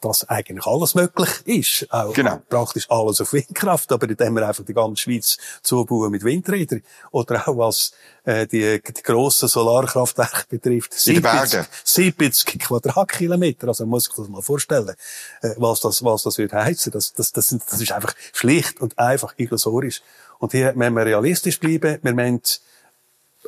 dass 0.00 0.28
eigentlich 0.28 0.66
alles 0.66 0.94
möglich 0.94 1.30
ist. 1.44 1.86
Auch 1.90 2.12
Genau. 2.12 2.40
praktisch 2.48 2.90
alles 2.90 3.20
auf 3.20 3.32
Windkraft, 3.32 3.90
aber 3.92 4.08
indem 4.08 4.34
wir 4.34 4.46
einfach 4.46 4.64
die 4.64 4.74
ganze 4.74 5.02
Schweiz 5.02 5.38
zubauen 5.62 6.10
mit 6.10 6.22
Windrädern. 6.22 6.82
Oder 7.12 7.48
auch 7.48 7.56
was 7.56 7.92
äh, 8.24 8.46
die, 8.46 8.80
die 8.82 9.02
grossen 9.02 9.48
Solarkraftwerke 9.48 10.44
betrifft. 10.48 10.94
In 11.06 11.14
den 11.14 11.22
Bergen. 11.22 11.66
70 11.84 12.58
Quadratkilometer. 12.60 13.68
Also 13.68 13.84
man 13.84 13.90
muss 13.90 14.04
sich 14.04 14.14
das 14.14 14.28
mal 14.28 14.42
vorstellen, 14.42 14.94
äh, 15.42 15.50
was 15.56 15.80
das, 15.80 16.04
was 16.04 16.22
das 16.24 16.38
wird 16.38 16.52
heissen. 16.52 16.92
Das, 16.92 17.14
das, 17.14 17.32
das, 17.32 17.48
sind, 17.48 17.62
das 17.68 17.80
ist 17.80 17.92
einfach 17.92 18.14
schlicht 18.32 18.80
und 18.80 18.98
einfach 18.98 19.34
illusorisch. 19.38 20.02
Und 20.38 20.52
hier 20.52 20.74
müssen 20.74 20.94
wir 20.94 21.06
realistisch 21.06 21.58
bleiben. 21.58 21.98
Wir 22.02 22.12
müssen 22.12 22.42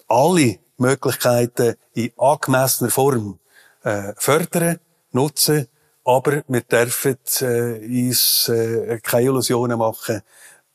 alle 0.09 0.59
Möglichkeiten 0.79 1.75
in 1.93 2.13
angemessener 2.17 2.91
Form 2.91 3.39
äh, 3.83 4.13
fördern, 4.17 4.79
nutzen, 5.13 5.69
aber 6.09 6.43
wir 6.49 6.63
dürfen 6.63 7.19
äh, 7.43 8.09
uns 8.09 8.49
äh, 8.49 8.99
keine 9.03 9.25
Illusionen 9.25 9.79
machen. 9.79 10.23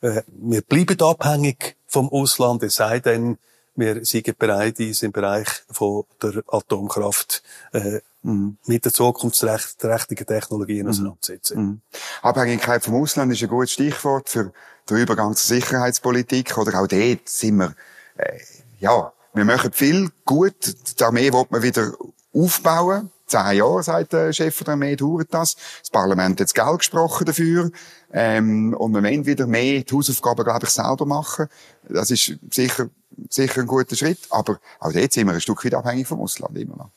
Äh, 0.02 0.22
wir 0.28 0.62
bleiben 0.62 1.02
abhängig 1.02 1.76
vom 1.88 2.08
Ausland, 2.10 2.62
es 2.62 2.76
sei 2.76 3.00
denn, 3.00 3.40
wir 3.76 4.06
sind 4.06 4.38
bereit, 4.38 4.80
uns 4.80 5.02
im 5.02 5.12
Bereich 5.12 5.48
von 5.72 6.04
der 6.22 6.44
Atomkraft 6.48 7.42
äh, 7.72 8.02
mit 8.22 8.86
der 8.86 8.94
zukunftsträchtigen 8.94 10.28
Technologien 10.28 10.84
mhm. 10.84 10.90
auseinandersetzen. 10.92 11.58
Mhm. 11.58 11.82
Abhängigkeit 12.22 12.84
vom 12.84 13.02
Ausland 13.02 13.34
ist 13.34 13.42
ein 13.42 13.50
gutes 13.50 13.72
Stichwort 13.72 14.30
für 14.30 14.54
den 14.88 14.98
Übergang 14.98 15.36
zur 15.36 15.56
Sicherheitspolitik. 15.56 16.60
Oder 16.60 16.80
auch 16.80 16.88
dort 16.88 17.28
sind 17.28 17.58
wir, 17.58 17.74
äh, 18.18 18.38
ja, 18.80 19.12
wir 19.34 19.46
machen 19.46 19.74
viel 19.74 20.12
gut. 20.26 20.76
Die 21.00 21.04
Armee 21.04 21.34
will 21.34 21.46
man 21.50 21.64
wieder 21.64 21.92
aufbauen. 22.36 23.10
Zehn 23.34 23.58
Jahre, 23.58 23.82
sagt 23.82 24.14
der 24.14 24.32
Chef 24.32 24.64
der 24.64 24.74
Armee, 24.74 24.96
dauert 24.96 25.34
das. 25.34 25.56
Das 25.80 25.90
Parlament 25.90 26.40
hat 26.40 26.46
das 26.46 26.54
Geld 26.54 26.78
gesprochen 26.78 27.26
dafür. 27.26 27.72
Ähm, 28.12 28.76
und 28.78 28.94
wir 28.94 29.02
wollen 29.02 29.26
wieder 29.26 29.48
mehr 29.48 29.82
die 29.82 29.92
Hausaufgaben, 29.92 30.46
glaube 30.46 30.66
ich, 30.66 30.70
selber 30.70 31.08
machen. 31.08 31.48
Das 31.90 32.12
ist 32.12 32.38
sicher, 32.52 32.90
sicher 33.30 33.62
ein 33.62 33.66
guter 33.66 33.96
Schritt. 33.96 34.20
Aber 34.30 34.60
auch 34.80 34.94
dort 34.94 35.14
sind 35.14 35.26
wir 35.26 35.34
ein 35.34 35.42
Stück 35.42 35.66
weit 35.66 35.74
abhängig 35.74 36.06
vom 36.06 36.22
Ausland 36.22 36.56
immer 36.60 36.76
noch. 36.76 36.92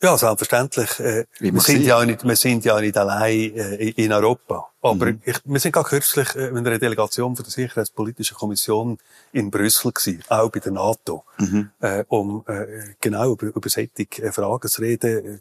Ja, 0.00 0.16
selbstverständlich. 0.16 1.00
Äh, 1.00 1.24
wir, 1.40 1.60
sind 1.60 1.82
ja 1.82 2.04
nicht, 2.04 2.24
wir 2.24 2.36
sind 2.36 2.64
ja 2.64 2.80
nicht 2.80 2.96
allein 2.96 3.52
äh, 3.56 3.90
in 3.90 4.12
Europa. 4.12 4.68
Aber 4.80 5.06
mhm. 5.06 5.20
ich, 5.24 5.36
wir 5.44 5.58
sind 5.58 5.72
gerade 5.72 5.88
kürzlich 5.88 6.36
äh, 6.36 6.52
mit 6.52 6.64
einer 6.66 6.78
Delegation 6.78 7.34
von 7.34 7.44
der 7.44 7.50
Sicherheitspolitischen 7.50 8.36
Kommission 8.36 8.98
in 9.32 9.50
Brüssel 9.50 9.90
gewesen, 9.90 10.22
auch 10.28 10.50
bei 10.50 10.60
der 10.60 10.70
NATO, 10.70 11.24
mhm. 11.38 11.70
äh, 11.80 12.04
um 12.08 12.44
äh, 12.46 12.94
genau 13.00 13.32
über, 13.32 13.46
über 13.46 13.68
solche 13.68 13.90
äh, 14.22 14.30
Fragen 14.30 14.68
zu 14.68 14.80
reden, 14.82 15.34
äh, 15.34 15.38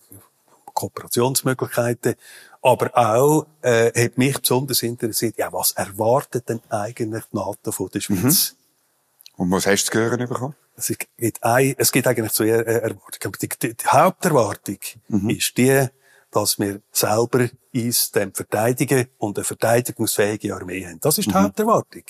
Kooperationsmöglichkeiten. 0.74 2.16
Aber 2.64 2.98
auch 2.98 3.46
äh, 3.62 4.06
hat 4.06 4.18
mich 4.18 4.40
besonders 4.40 4.82
interessiert, 4.82 5.38
ja, 5.38 5.54
was 5.54 5.74
erwartet 5.74 6.50
denn 6.50 6.62
eigentlich 6.70 7.26
die 7.32 7.36
NATO 7.36 7.72
von 7.72 7.90
der 7.94 8.00
Schweiz? 8.00 8.56
Mhm. 8.56 9.44
Und 9.44 9.52
was 9.52 9.68
hast 9.68 9.86
du 9.86 9.92
zu 9.92 10.00
hören 10.00 10.28
bekommen? 10.28 10.56
Es 10.80 10.88
gibt, 10.88 11.44
ein, 11.44 11.76
es 11.78 11.92
gibt 11.92 12.08
eigentlich 12.08 12.32
zwei 12.32 12.50
Erwartungen. 12.50 13.36
Die, 13.42 13.50
die, 13.50 13.74
die 13.74 13.88
Haupterwartung 13.88 14.78
mhm. 15.08 15.32
ist 15.32 15.58
die, 15.58 15.88
dass 16.32 16.60
wir 16.60 16.82
selber 16.92 17.50
uns 17.74 18.12
dem 18.12 18.34
verteidigen 18.34 19.08
und 19.18 19.38
eine 19.38 19.44
verteidigungsfähige 19.44 20.54
Armee 20.56 20.86
haben. 20.86 21.00
Das 21.02 21.18
ist 21.18 21.26
die 21.26 21.34
mhm. 21.34 21.44
Haupterwartung. 21.44 22.04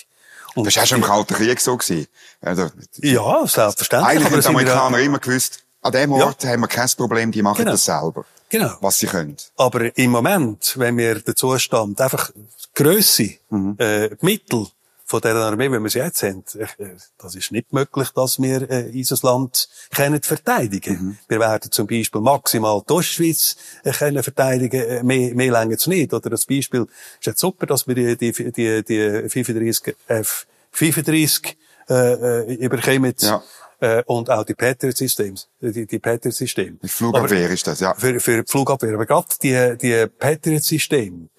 Und 0.55 0.65
das 0.67 0.75
war 0.75 0.83
auch 0.83 0.87
schon 0.87 0.97
im 0.99 1.03
Kalten 1.03 1.33
Krieg 1.33 1.61
so. 1.61 1.77
Gewesen. 1.77 2.07
Also, 2.41 2.69
ja, 2.97 3.47
selbstverständlich. 3.47 4.09
Eigentlich 4.09 4.31
haben 4.33 4.41
die 4.41 4.47
Amerikaner 4.47 4.99
immer 4.99 5.19
gewusst, 5.19 5.63
an 5.81 5.91
dem 5.91 6.11
Ort 6.11 6.43
ja. 6.43 6.49
haben 6.49 6.61
wir 6.61 6.67
kein 6.67 6.89
Problem, 6.97 7.31
die 7.31 7.41
machen 7.41 7.59
genau. 7.59 7.71
das 7.71 7.85
selber. 7.85 8.25
Genau. 8.49 8.75
Was 8.81 8.99
sie 8.99 9.07
können. 9.07 9.37
Aber 9.55 9.97
im 9.97 10.11
Moment, 10.11 10.73
wenn 10.77 10.97
wir 10.97 11.19
den 11.21 11.35
Zustand 11.35 11.99
einfach 12.01 12.31
Grösse, 12.73 13.35
mhm. 13.49 13.75
äh, 13.77 14.09
Mittel 14.21 14.67
von 15.07 15.21
dieser 15.21 15.45
Armee, 15.45 15.71
wie 15.71 15.79
wir 15.79 15.89
sie 15.89 15.99
jetzt 15.99 16.21
haben, 16.21 16.43
äh, 16.59 16.89
das 17.17 17.33
ist 17.33 17.53
nicht 17.53 17.71
möglich, 17.71 18.09
dass 18.09 18.41
wir 18.41 18.69
äh, 18.69 18.91
unser 18.93 19.17
Land 19.25 19.69
können 19.95 20.21
verteidigen 20.21 20.93
mhm. 20.93 21.17
Wir 21.29 21.39
werden 21.39 21.71
zum 21.71 21.87
Beispiel 21.87 22.19
maximal 22.19 22.83
die 22.87 22.93
Ostschweiz 22.93 23.55
äh, 23.85 23.93
können 23.93 24.21
verteidigen, 24.21 24.81
äh, 24.81 25.03
mehr, 25.03 25.33
mehr 25.33 25.51
länger 25.51 25.75
es 25.75 25.87
nicht. 25.87 26.13
Oder 26.13 26.29
das 26.29 26.45
Beispiel 26.45 26.87
ist 27.19 27.25
jetzt 27.25 27.39
super, 27.39 27.65
dass 27.65 27.87
wir 27.87 27.95
die, 27.95 28.17
die, 28.17 28.51
die, 28.51 28.83
die 28.83 29.29
35 29.29 29.95
F-35 30.07 31.55
äh, 31.89 31.93
äh, 31.93 32.53
überkommen. 32.55 33.15
Ja. 33.19 33.41
Äh, 33.79 34.03
und 34.07 34.29
auch 34.29 34.43
die 34.43 34.55
Patriot-Systeme. 34.55 35.37
Die, 35.61 35.85
die 35.85 35.99
Patriot-Systeme. 35.99 36.79
Flugabwehr 36.83 37.49
ist 37.49 37.65
das, 37.65 37.79
ja. 37.79 37.93
Für, 37.93 38.19
für 38.19 38.43
die 38.43 38.51
Flugabwehr. 38.51 38.95
Aber 38.95 39.05
gerade 39.05 39.27
die, 39.41 39.77
die 39.77 40.07
Patriot-Systeme, 40.19 41.29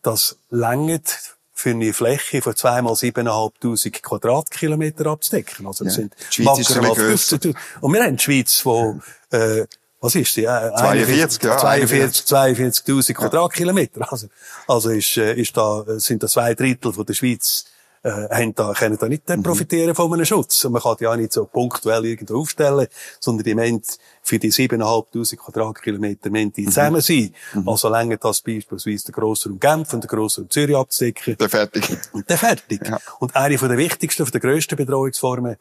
das 0.00 0.38
längert 0.48 1.36
für 1.60 1.70
eine 1.70 1.92
Fläche 1.92 2.40
von 2.40 2.56
zweimal 2.56 2.94
7.500 2.94 4.00
Quadratkilometer 4.00 5.06
abzudecken. 5.06 5.66
Also 5.66 5.84
das 5.84 5.96
ja. 5.96 6.02
sind 6.02 6.14
die 6.30 6.42
Schweiz 6.42 6.58
ist 6.58 6.74
grösser. 6.74 7.38
Und 7.82 7.92
wir 7.92 8.02
haben 8.02 8.16
die 8.16 8.22
Schweiz, 8.22 8.64
wo, 8.64 8.98
äh, 9.30 9.66
was 10.00 10.14
ist 10.14 10.34
die? 10.36 10.44
Äh, 10.44 10.74
42, 10.74 11.42
ja. 11.42 11.58
42, 11.58 12.26
42.000 12.26 13.12
Quadratkilometer. 13.12 14.10
Also, 14.10 14.28
also 14.66 14.88
ist, 14.88 15.18
äh, 15.18 15.34
ist 15.34 15.54
da, 15.54 15.84
sind 15.98 16.22
das 16.22 16.32
zwei 16.32 16.54
Drittel 16.54 16.94
von 16.94 17.04
der 17.04 17.12
Schweiz 17.12 17.66
äh, 18.02 18.28
haben 18.30 18.54
da, 18.54 18.72
können 18.72 18.96
da 18.98 19.08
nicht 19.08 19.28
mhm. 19.28 19.42
profitieren 19.42 19.94
von 19.94 20.12
einem 20.12 20.24
Schutz. 20.24 20.64
Und 20.64 20.72
man 20.72 20.82
kann 20.82 20.96
die 20.98 21.06
auch 21.06 21.16
nicht 21.16 21.32
so 21.32 21.44
punktuell 21.44 22.04
irgendwo 22.06 22.38
aufstellen, 22.38 22.86
sondern 23.18 23.44
die 23.44 23.54
müssen 23.54 23.82
für 24.22 24.38
die 24.38 24.52
7.500 24.52 25.36
Quadratkilometer 25.36 26.30
müssen 26.30 26.52
die 26.52 26.62
mhm. 26.62 26.66
zusammen 26.66 27.00
sein. 27.00 27.34
Mhm. 27.54 27.68
Also 27.68 27.88
länger 27.88 28.16
das 28.16 28.40
beispielsweise 28.40 29.06
der 29.06 29.14
Grossraum 29.14 29.60
Genf 29.60 29.92
und 29.92 30.04
der 30.04 30.08
Grossraum 30.08 30.48
Zürich 30.48 30.76
abzudecken. 30.76 31.36
Der 31.38 31.48
fertig. 31.48 31.84
Und 32.12 32.28
der 32.28 32.38
fertig. 32.38 32.80
Ja. 32.86 32.98
Und 33.18 33.36
eine 33.36 33.58
von 33.58 33.68
der 33.68 33.78
wichtigsten, 33.78 34.24
von 34.24 34.32
der 34.32 34.40
grössten 34.40 34.76
Bedrohungsformen 34.76 35.56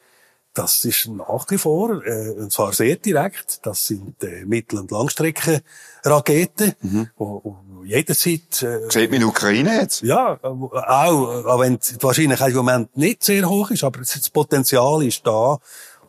das 0.54 0.84
ist 0.84 1.08
nach 1.08 1.46
wie 1.50 1.58
vor, 1.58 2.04
äh, 2.06 2.32
und 2.32 2.52
zwar 2.52 2.74
sehr 2.74 2.96
direkt, 2.96 3.66
das 3.66 3.88
sind 3.88 4.24
äh, 4.24 4.46
Mittel- 4.46 4.80
und 4.80 4.92
Langstreckenraketen, 4.92 6.74
mhm. 6.82 7.10
wo, 7.18 7.42
wo 7.44 7.84
jederzeit... 7.84 8.64
Äh, 8.64 8.90
Sieht 8.90 9.12
man 9.12 9.22
in 9.22 9.28
Ukraine 9.28 9.82
jetzt? 9.82 10.02
Ja, 10.02 10.40
auch, 10.42 10.74
auch 10.74 11.60
wenn 11.60 11.78
die 11.78 12.04
Wahrscheinlichkeit 12.04 12.50
im 12.52 12.58
Moment 12.58 12.98
nicht 12.98 13.24
sehr 13.24 13.48
hoch 13.48 13.72
ist, 13.72 13.84
aber 13.84 14.00
das 14.00 14.30
Potenzial 14.30 15.04
ist 15.04 15.26
da 15.26 15.60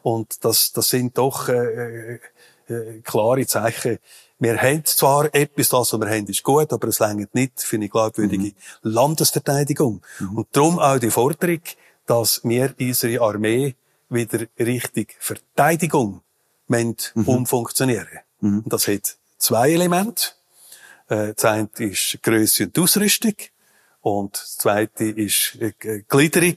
und 0.03 0.45
das, 0.45 0.73
das 0.73 0.89
sind 0.89 1.17
doch 1.19 1.49
äh, 1.49 2.15
äh, 2.15 3.01
klare 3.05 3.47
Zeichen. 3.47 3.99
Wir 4.39 4.57
haben 4.57 4.85
zwar 4.87 5.35
etwas, 5.35 5.69
das, 5.69 5.93
was 5.93 6.01
wir 6.01 6.09
haben, 6.09 6.27
ist 6.27 6.43
gut, 6.43 6.73
aber 6.73 6.89
es 6.89 6.99
längert 6.99 7.35
nicht 7.35 7.61
für 7.61 7.77
eine 7.77 7.91
glaubwürdige 7.91 8.45
mhm. 8.45 8.55
Landesverteidigung. 8.83 10.01
Mhm. 10.19 10.39
Und 10.39 10.49
darum 10.53 10.79
auch 10.79 10.99
die 10.99 11.11
Forderung, 11.11 11.61
dass 12.07 12.41
wir 12.43 12.75
unsere 12.81 13.21
Armee 13.21 13.75
wieder 14.11 14.47
richtig 14.59 15.17
Verteidigung 15.19 16.23
mhm. 16.69 17.25
umfunktionieren. 17.25 18.21
Mhm. 18.41 18.61
Und 18.61 18.73
das 18.73 18.89
hat 18.89 19.17
zwei 19.39 19.71
Elemente. 19.71 20.33
Äh, 21.09 21.35
das 21.35 21.45
eine 21.45 21.69
ist 21.79 22.19
Grösse 22.23 22.65
und 22.65 22.79
Ausrüstung. 22.79 23.35
Und 24.03 24.35
das 24.35 24.59
zweite 24.59 25.05
ist 25.05 25.57
äh, 25.61 26.03
Gliederung. 26.09 26.57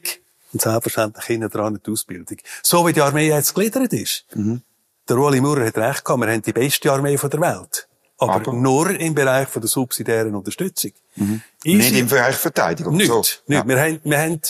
Und 0.54 0.62
selbstverständlich 0.62 1.26
hinten 1.26 1.50
dran 1.50 1.80
die 1.86 1.92
Ausbildung. 1.92 2.38
So 2.62 2.86
wie 2.86 2.94
die 2.94 3.02
Armee 3.02 3.28
jetzt 3.28 3.56
gliedert 3.56 3.92
ist. 3.94 4.26
Mhm. 4.36 4.62
Der 5.10 5.18
Ueli 5.18 5.42
Maurer 5.42 5.66
hat 5.66 5.78
recht 5.78 6.06
gehabt, 6.06 6.22
wir 6.22 6.32
haben 6.32 6.42
die 6.42 6.54
beste 6.54 6.92
Armee 6.92 7.18
der 7.18 7.42
Welt. 7.42 7.88
Aber, 8.20 8.36
Aber, 8.36 8.54
nur 8.54 8.92
im 8.92 9.14
Bereich 9.16 9.50
von 9.50 9.62
der 9.62 9.68
subsidiären 9.68 10.34
Unterstützung. 10.36 10.92
Mhm. 11.16 11.42
Nicht 11.66 11.94
im 11.94 12.08
Bereich 12.08 12.36
Verteidigung. 12.36 12.96
Nicht. 12.96 13.08
So. 13.08 13.20
nicht. 13.20 13.42
Ja. 13.48 13.68
Wir, 13.68 13.82
haben, 13.82 14.00
wir 14.04 14.18
haben 14.20 14.42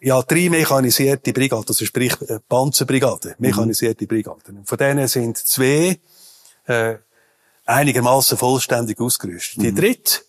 ja, 0.00 0.22
drei 0.22 0.48
mechanisierte 0.48 1.32
Brigaden, 1.32 1.64
also 1.66 1.84
sprich 1.84 2.14
äh, 2.22 2.38
Panzerbrigaden, 2.48 3.34
mhm. 3.38 3.46
mechanisierte 3.46 4.04
mhm. 4.04 4.08
Brigaden. 4.08 4.64
Von 4.64 4.78
denen 4.78 5.08
sind 5.08 5.36
zwei 5.36 5.98
äh, 6.66 6.96
einigermaßen 7.66 8.38
vollständig 8.38 9.00
ausgerüstet. 9.00 9.58
Mhm. 9.58 9.62
Die 9.62 9.74
dritte, 9.74 10.20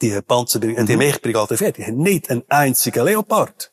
die 0.00 0.20
Panzerbrigade, 0.20 0.82
mhm. 0.82 0.86
die 0.86 0.96
Mechbrigade 0.96 1.56
fährt, 1.56 1.78
die 1.78 1.84
haben 1.84 1.98
nicht 1.98 2.30
einen 2.30 2.42
einzigen 2.48 3.04
Leopard. 3.04 3.70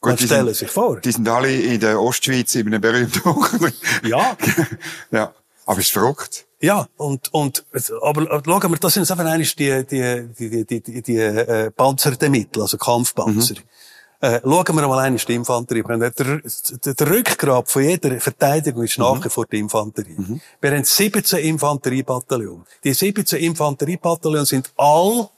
Gut, 0.00 0.12
Man 0.12 0.18
stellen 0.18 0.46
sind, 0.46 0.56
sich 0.56 0.70
vor. 0.70 1.00
Die 1.00 1.12
sind 1.12 1.28
alle 1.28 1.54
in 1.54 1.78
der 1.78 2.00
Ostschweiz 2.00 2.54
in 2.54 2.68
einem 2.68 2.80
berühmten 2.80 3.20
Bunker. 3.20 3.70
ja. 4.02 4.36
ja. 5.10 5.34
Aber 5.66 5.78
es 5.78 5.86
ist 5.86 5.92
verrückt. 5.92 6.46
Ja, 6.62 6.88
und, 6.96 7.32
und, 7.32 7.64
aber, 8.02 8.30
aber 8.30 8.42
schauen 8.44 8.72
wir, 8.72 8.78
das 8.78 8.94
sind 8.94 9.10
einfach 9.10 9.24
eigentlich 9.24 9.54
die, 9.56 9.86
die, 9.86 10.28
die, 10.38 10.64
die, 10.64 10.80
die, 10.82 11.02
die, 11.02 11.16
äh, 11.16 11.70
panzerten 11.70 12.30
Mittel, 12.30 12.62
also 12.62 12.76
Kampfpanzer. 12.76 13.54
Mhm. 13.54 13.68
Äh, 14.22 14.40
schauen 14.42 14.76
wir 14.76 14.86
mal 14.86 14.98
eine 14.98 15.16
die 15.16 15.34
Infanterie. 15.34 15.82
Der, 15.82 16.10
der, 16.10 16.42
der 16.94 17.10
Rückgrat 17.10 17.70
von 17.70 17.82
jeder 17.82 18.20
Verteidigung 18.20 18.84
ist 18.84 18.98
mhm. 18.98 19.04
nach 19.04 19.24
wie 19.24 19.30
vor 19.30 19.46
die 19.46 19.58
Infanterie. 19.58 20.14
Mhm. 20.16 20.42
Wir 20.60 20.72
haben 20.72 20.84
17 20.84 21.38
Infanteriebataillone. 21.38 22.64
Die 22.84 22.92
17 22.92 23.38
Infanteriebataillone 23.38 24.44
sind 24.44 24.70
all 24.76 25.30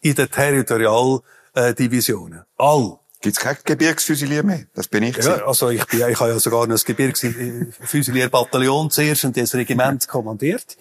in 0.00 0.14
den 0.14 0.30
Territorialdivisionen. 0.30 2.44
All. 2.56 2.96
Gibt's 3.20 3.38
kein 3.38 3.58
Gebirgsfüsilier 3.62 4.42
mehr? 4.42 4.64
Das 4.74 4.88
bin 4.88 5.02
ich. 5.02 5.18
Ja, 5.18 5.44
also 5.44 5.68
ich, 5.68 5.84
bin, 5.86 6.08
ich 6.08 6.18
habe 6.18 6.30
ja 6.30 6.38
sogar 6.38 6.66
noch 6.66 6.76
das 6.76 6.86
Gebirgsfüsilierbataillon 6.86 8.90
zuerst 8.90 9.26
und 9.26 9.36
das 9.36 9.54
Regiment 9.54 10.08
kommandiert. 10.08 10.78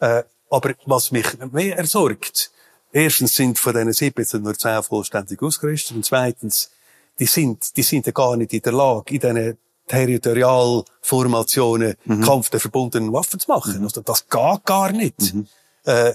Äh, 0.00 0.24
aber 0.50 0.74
was 0.86 1.12
mich 1.12 1.26
mehr 1.52 1.78
ersorgt, 1.78 2.50
erstens 2.90 3.36
sind 3.36 3.60
von 3.60 3.74
diesen 3.74 3.92
17 3.92 4.42
nur 4.42 4.58
10 4.58 4.82
vollständig 4.82 5.40
ausgerüstet 5.40 5.96
und 5.96 6.04
zweitens 6.04 6.72
die 7.18 7.26
sind, 7.26 7.76
die 7.76 7.82
sind 7.82 8.06
ja 8.06 8.12
gar 8.12 8.36
nicht 8.36 8.52
in 8.52 8.62
der 8.62 8.72
Lage, 8.72 9.14
in 9.14 9.20
diesen 9.20 9.58
Territorialformationen 9.86 11.94
mhm. 12.04 12.20
Kampf 12.22 12.50
der 12.50 12.60
verbundenen 12.60 13.12
Waffen 13.12 13.40
zu 13.40 13.50
machen. 13.50 13.78
Mhm. 13.78 13.84
Also 13.84 14.02
das 14.02 14.28
geht 14.28 14.64
gar 14.64 14.92
nicht. 14.92 15.34
Mhm. 15.34 15.46
Äh, 15.84 16.12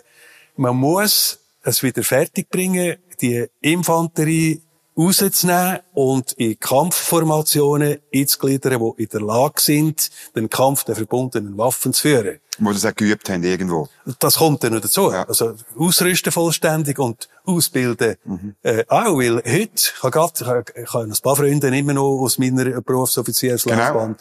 man 0.57 0.75
muss 0.75 1.39
es 1.63 1.81
wieder 1.83 2.03
fertigbringen, 2.03 2.97
die 3.21 3.47
Infanterie 3.61 4.61
rauszunehmen 4.97 5.79
und 5.93 6.33
in 6.33 6.59
Kampfformationen 6.59 7.99
einzugliedern, 8.13 8.79
die 8.97 9.03
in 9.03 9.09
der 9.09 9.21
Lage 9.21 9.61
sind, 9.61 10.09
den 10.35 10.49
Kampf 10.49 10.83
der 10.83 10.95
verbundenen 10.95 11.57
Waffen 11.57 11.93
zu 11.93 12.03
führen. 12.03 12.39
Wo 12.59 12.71
das 12.71 12.85
auch 12.85 12.93
geübt 12.93 13.29
haben, 13.29 13.43
irgendwo. 13.43 13.87
Das 14.19 14.35
kommt 14.35 14.63
dann 14.63 14.73
noch 14.73 14.81
dazu. 14.81 15.11
Ja. 15.11 15.27
Also, 15.27 15.55
ausrüsten 15.77 16.31
vollständig 16.31 16.99
und 16.99 17.29
ausbilden, 17.45 18.17
mhm. 18.23 18.55
äh, 18.61 18.83
auch, 18.87 19.17
weil 19.17 19.37
heute, 19.37 19.71
ich 19.75 20.03
habe 20.03 20.11
gerade, 20.11 20.65
ich 20.75 20.93
habe 20.93 21.05
ein 21.05 21.17
paar 21.23 21.35
Freunde 21.35 21.75
immer 21.75 21.93
noch 21.93 22.21
aus 22.21 22.37
meiner 22.37 22.81
Berufsoffizierslaufbahn, 22.81 24.17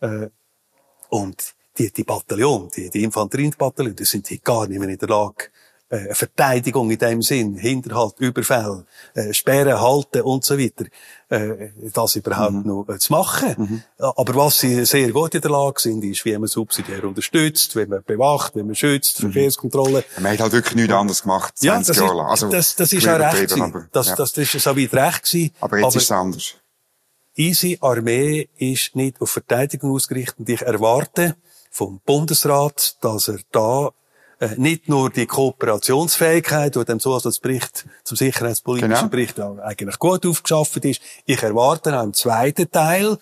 genau. 0.00 0.22
äh, 0.24 0.30
und 1.08 1.54
die, 1.78 1.90
die 1.90 2.04
Bataillon, 2.04 2.68
die, 2.76 2.90
die 2.90 3.02
Infanteriebataillon, 3.02 3.96
die 3.96 4.04
sind 4.04 4.28
gar 4.44 4.66
nicht 4.66 4.78
mehr 4.78 4.88
in 4.88 4.98
der 4.98 5.08
Lage, 5.08 5.48
äh, 5.92 6.14
Verteidigung 6.14 6.90
in 6.90 6.98
dem 6.98 7.20
Sinn, 7.20 7.56
Hinterhalt, 7.56 8.14
Überfall, 8.18 8.86
äh, 9.14 9.34
Sperren, 9.34 9.78
Halten 9.78 10.22
und 10.22 10.42
so 10.42 10.58
weiter, 10.58 10.86
äh, 11.28 11.68
das 11.92 12.16
überhaupt 12.16 12.52
mhm. 12.52 12.66
noch 12.66 12.88
äh, 12.88 12.98
zu 12.98 13.12
machen. 13.12 13.54
Mhm. 13.58 13.82
Aber 13.98 14.34
was 14.34 14.60
sie 14.60 14.86
sehr 14.86 15.12
gut 15.12 15.34
in 15.34 15.42
der 15.42 15.50
Lage 15.50 15.80
sind, 15.80 16.02
ist, 16.02 16.24
wie 16.24 16.36
man 16.38 16.48
subsidiär 16.48 17.04
unterstützt, 17.04 17.76
wie 17.76 17.84
man 17.84 18.02
bewacht, 18.04 18.56
wie 18.56 18.62
man 18.62 18.74
schützt, 18.74 19.22
mhm. 19.22 19.32
Verkehrskontrolle. 19.32 20.02
Man 20.18 20.32
hat 20.32 20.40
halt 20.40 20.52
wirklich 20.52 20.76
nichts 20.76 20.94
anderes 20.94 21.22
gemacht, 21.22 21.58
20 21.58 21.66
ja, 21.66 21.78
das 21.78 21.96
Jahre 21.98 22.16
lang. 22.16 22.26
Also, 22.26 22.48
das, 22.48 22.74
das 22.74 22.92
ist 22.92 23.06
auch 23.06 23.18
recht 23.18 23.50
gewesen. 23.50 23.88
Das, 23.92 24.06
ja. 24.08 24.16
das, 24.16 24.32
das 24.32 24.54
ist 24.54 24.64
so 24.64 24.76
weit 24.76 24.94
recht 24.94 25.24
gewesen. 25.24 25.50
Aber 25.60 25.76
jetzt 25.76 25.86
aber 25.86 25.96
ist 25.96 26.02
es 26.04 26.10
anders. 26.10 26.54
Unsere 27.36 27.82
Armee 27.82 28.48
ist 28.56 28.96
nicht 28.96 29.20
auf 29.20 29.30
Verteidigung 29.30 29.92
ausgerichtet. 29.92 30.48
Ich 30.48 30.62
erwarte 30.62 31.36
vom 31.70 32.00
Bundesrat, 32.04 32.96
dass 33.02 33.28
er 33.28 33.38
da 33.50 33.90
nicht 34.56 34.88
nur 34.88 35.10
die 35.10 35.26
Kooperationsfähigkeit, 35.26 36.74
die 36.74 36.84
dem 36.84 37.00
Zusatzbericht 37.00 37.86
zum 38.04 38.16
sicherheitspolitischen 38.16 38.94
genau. 38.94 39.08
Bericht 39.08 39.38
eigentlich 39.38 39.98
gut 39.98 40.26
aufgeschafft 40.26 40.84
ist. 40.84 41.00
Ich 41.26 41.42
erwarte 41.42 41.98
auch 41.98 42.02
im 42.02 42.12
zweiten 42.12 42.70
Teil, 42.70 43.18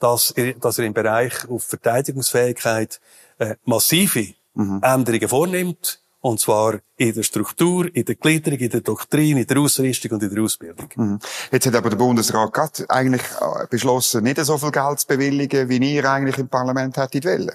dass 0.00 0.32
er, 0.32 0.54
dass 0.54 0.78
er 0.78 0.86
im 0.86 0.94
Bereich 0.94 1.48
auf 1.48 1.64
Verteidigungsfähigkeit 1.64 3.00
äh, 3.38 3.54
massive 3.64 4.34
mhm. 4.54 4.80
Änderungen 4.82 5.28
vornimmt. 5.28 6.00
Und 6.20 6.40
zwar 6.40 6.80
in 6.96 7.12
der 7.12 7.22
Struktur, 7.22 7.94
in 7.94 8.06
der 8.06 8.14
Gliederung, 8.14 8.58
in 8.58 8.70
der 8.70 8.80
Doktrin, 8.80 9.36
in 9.36 9.46
der 9.46 9.58
Ausrüstung 9.58 10.12
und 10.12 10.22
in 10.22 10.34
der 10.34 10.42
Ausbildung. 10.42 10.88
Mhm. 10.96 11.18
Jetzt 11.52 11.66
hat 11.66 11.74
aber 11.74 11.90
der 11.90 11.98
Bundesrat 11.98 12.52
gerade 12.52 12.88
eigentlich 12.88 13.22
äh, 13.22 13.66
beschlossen, 13.68 14.24
nicht 14.24 14.42
so 14.42 14.56
viel 14.56 14.70
Geld 14.70 15.00
zu 15.00 15.06
bewilligen, 15.06 15.68
wie 15.68 15.94
ihr 15.94 16.10
eigentlich 16.10 16.38
im 16.38 16.48
Parlament 16.48 16.96
hättet 16.96 17.26
wollen. 17.26 17.52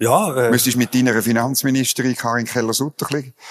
Ja, 0.00 0.34
äh, 0.34 0.50
Müsstest 0.50 0.78
mit 0.78 0.94
deiner 0.94 1.22
Finanzministerin 1.22 2.16
Karin 2.16 2.46
Keller-Sutter 2.46 3.06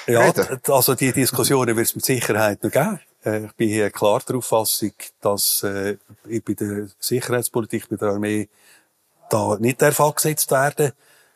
ja, 0.07 0.21
reden? 0.21 0.59
also 0.67 0.95
die 0.95 1.11
Diskussionen 1.11 1.75
wird 1.75 1.85
es 1.85 1.95
mit 1.95 2.03
Sicherheit 2.03 2.63
noch 2.63 2.71
geben. 2.71 2.99
Äh, 3.23 3.45
ich 3.45 3.51
bin 3.53 3.69
hier 3.69 3.91
klar 3.91 4.19
der 4.27 4.37
Auffassung, 4.37 4.93
dass 5.21 5.61
äh, 5.61 5.97
bei 6.23 6.53
der 6.53 6.87
Sicherheitspolitik, 6.99 7.87
bei 7.89 7.97
der 7.97 8.09
Armee 8.09 8.49
da 9.29 9.57
nicht 9.59 9.79
der 9.79 9.91
Fall 9.91 10.11
gesetzt 10.13 10.49
werden. 10.49 10.93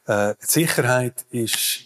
Äh, 0.08 0.34
die 0.42 0.48
Sicherheit 0.48 1.26
ist 1.30 1.86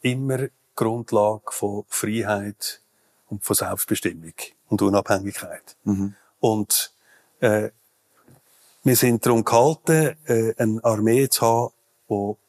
immer 0.00 0.48
Grundlage 0.74 1.50
von 1.50 1.84
Freiheit 1.88 2.80
und 3.28 3.44
von 3.44 3.54
Selbstbestimmung 3.54 4.32
und 4.70 4.80
Unabhängigkeit. 4.80 5.76
Mhm. 5.84 6.14
Und 6.40 6.94
äh, 7.40 7.68
wir 8.82 8.96
sind 8.96 9.26
darum 9.26 9.44
gehalten, 9.44 10.16
äh, 10.24 10.54
eine 10.56 10.82
Armee 10.82 11.28
zu 11.28 11.42
haben, 11.42 11.74
die 12.08 12.42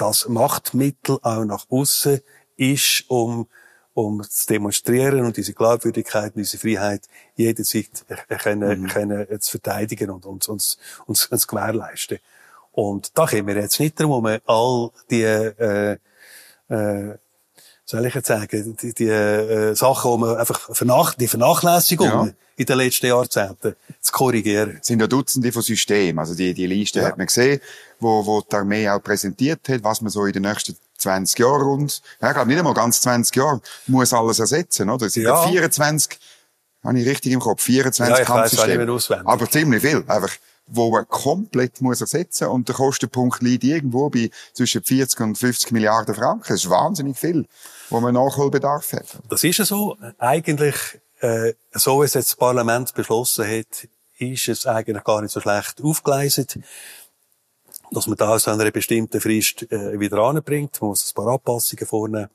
das 0.00 0.28
Machtmittel 0.28 1.18
auch 1.22 1.44
nach 1.44 1.66
außen 1.70 2.20
ist, 2.56 3.04
um 3.08 3.46
um 3.92 4.22
zu 4.22 4.46
demonstrieren 4.46 5.24
und 5.24 5.36
diese 5.36 5.52
Glaubwürdigkeit, 5.52 6.32
diese 6.36 6.58
Freiheit 6.58 7.02
jederzeit 7.34 8.04
äh, 8.08 8.36
können, 8.36 8.82
mhm. 8.82 8.86
können 8.86 9.40
zu 9.40 9.50
verteidigen 9.52 10.10
und 10.10 10.26
uns, 10.26 10.48
uns, 10.48 10.78
uns, 11.06 11.26
uns 11.26 11.46
gewährleisten. 11.46 12.18
Und 12.72 13.18
da 13.18 13.26
kommen 13.26 13.48
wir 13.48 13.56
jetzt 13.56 13.80
nicht 13.80 13.98
darum, 13.98 14.24
um 14.24 14.38
all 14.46 14.90
die, 15.10 15.22
äh, 15.22 15.98
äh, 16.68 17.18
soll 17.90 18.06
ich 18.06 18.14
jetzt 18.14 18.28
sagen, 18.28 18.76
die, 18.80 18.94
die 18.94 19.08
äh, 19.08 19.74
Sachen, 19.74 20.12
die 20.12 20.18
man 20.18 20.36
einfach 20.36 20.74
vernach 20.74 21.14
die 21.14 21.28
Vernachlässigung 21.28 22.06
ja. 22.06 22.28
in 22.56 22.66
den 22.66 22.78
letzten 22.78 23.06
Jahrzehnten 23.06 23.74
zu 24.00 24.12
korrigieren. 24.12 24.78
Es 24.80 24.86
sind 24.86 25.00
ja 25.00 25.06
Dutzende 25.06 25.52
von 25.52 25.62
Systemen. 25.62 26.18
Also 26.18 26.34
die, 26.34 26.54
die 26.54 26.66
Liste 26.66 27.00
ja. 27.00 27.06
hat 27.06 27.18
man 27.18 27.26
gesehen 27.26 27.60
wo, 28.00 28.24
wo 28.26 28.40
die 28.40 28.56
Armee 28.56 28.88
auch 28.88 29.02
präsentiert 29.02 29.68
hat, 29.68 29.84
was 29.84 30.00
man 30.00 30.10
so 30.10 30.24
in 30.24 30.32
den 30.32 30.42
nächsten 30.42 30.76
20 30.98 31.38
Jahren 31.38 31.62
rund, 31.62 32.02
ja, 32.20 32.28
ich 32.28 32.34
glaube 32.34 32.48
nicht 32.48 32.58
einmal 32.58 32.74
ganz 32.74 33.00
20 33.02 33.36
Jahre, 33.36 33.60
muss 33.86 34.12
alles 34.12 34.38
ersetzen, 34.38 34.90
oder? 34.90 35.06
Es 35.06 35.14
sind 35.14 35.24
ja. 35.24 35.46
24, 35.46 36.18
habe 36.84 36.98
ich 36.98 37.06
richtig 37.06 37.32
im 37.32 37.40
Kopf, 37.40 37.62
24 37.62 38.18
ja, 38.18 38.24
Kampfsysteme. 38.24 39.00
Aber 39.24 39.50
ziemlich 39.50 39.82
viel, 39.82 40.04
einfach, 40.06 40.30
wo 40.70 40.90
man 40.90 41.06
komplett 41.08 41.80
muss 41.80 42.00
ersetzen 42.00 42.48
und 42.48 42.68
der 42.68 42.76
Kostenpunkt 42.76 43.42
liegt 43.42 43.64
irgendwo 43.64 44.08
bei 44.08 44.30
zwischen 44.52 44.82
40 44.82 45.20
und 45.20 45.36
50 45.36 45.72
Milliarden 45.72 46.14
Franken. 46.14 46.46
Das 46.48 46.64
ist 46.64 46.70
wahnsinnig 46.70 47.18
viel, 47.18 47.46
wo 47.90 48.00
man 48.00 48.14
Nachholbedarf 48.14 48.92
hat. 48.92 49.18
Das 49.28 49.44
ist 49.44 49.58
ja 49.58 49.64
so. 49.64 49.96
Eigentlich, 50.18 50.76
äh, 51.20 51.54
so 51.72 52.00
wie 52.00 52.04
es 52.04 52.14
jetzt 52.14 52.30
das 52.30 52.36
Parlament 52.36 52.94
beschlossen 52.94 53.46
hat, 53.46 53.88
ist 54.18 54.48
es 54.48 54.66
eigentlich 54.66 55.04
gar 55.04 55.22
nicht 55.22 55.32
so 55.32 55.40
schlecht 55.40 55.82
aufgeleistet 55.82 56.58
dass 57.92 58.06
man 58.06 58.16
da 58.16 58.30
aus 58.30 58.46
einer 58.46 58.70
bestimmten 58.70 59.20
Frist 59.20 59.70
äh, 59.72 59.98
wieder 59.98 60.18
anbringt. 60.18 60.80
Man 60.80 60.90
muss 60.90 61.10
ein 61.10 61.14
paar 61.14 61.32
Anpassungen 61.32 61.86
vornehmen. 61.86 62.28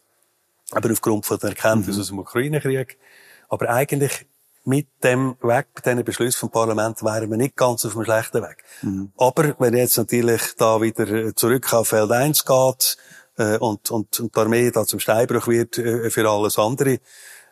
Aber 0.71 0.91
aufgrund 0.91 1.25
von 1.25 1.37
der 1.39 1.51
Erkenntnis 1.51 1.95
mhm. 1.95 2.01
aus 2.01 2.07
dem 2.07 2.19
Ukraine-Krieg. 2.19 2.97
Aber 3.47 3.69
eigentlich 3.69 4.25
mit 4.65 4.87
dem 5.03 5.35
Weg, 5.41 5.67
bei 5.73 5.81
diesen 5.81 6.03
Beschlüssen 6.03 6.39
vom 6.39 6.51
Parlament, 6.51 7.03
wären 7.03 7.29
wir 7.29 7.37
nicht 7.37 7.55
ganz 7.55 7.85
auf 7.85 7.95
einem 7.95 8.05
schlechten 8.05 8.41
Weg. 8.41 8.63
Mhm. 8.81 9.11
Aber 9.17 9.55
wenn 9.59 9.75
jetzt 9.75 9.97
natürlich 9.97 10.41
da 10.57 10.81
wieder 10.81 11.35
zurück 11.35 11.71
auf 11.73 11.89
Feld 11.89 12.11
1 12.11 12.45
geht 12.45 12.97
äh, 13.37 13.57
und, 13.57 13.91
und, 13.91 14.19
und 14.19 14.35
die 14.35 14.39
Armee 14.39 14.71
da 14.71 14.85
zum 14.85 14.99
Steinbruch 14.99 15.47
wird 15.47 15.77
äh, 15.77 16.09
für 16.09 16.29
alles 16.29 16.57
andere, 16.57 16.99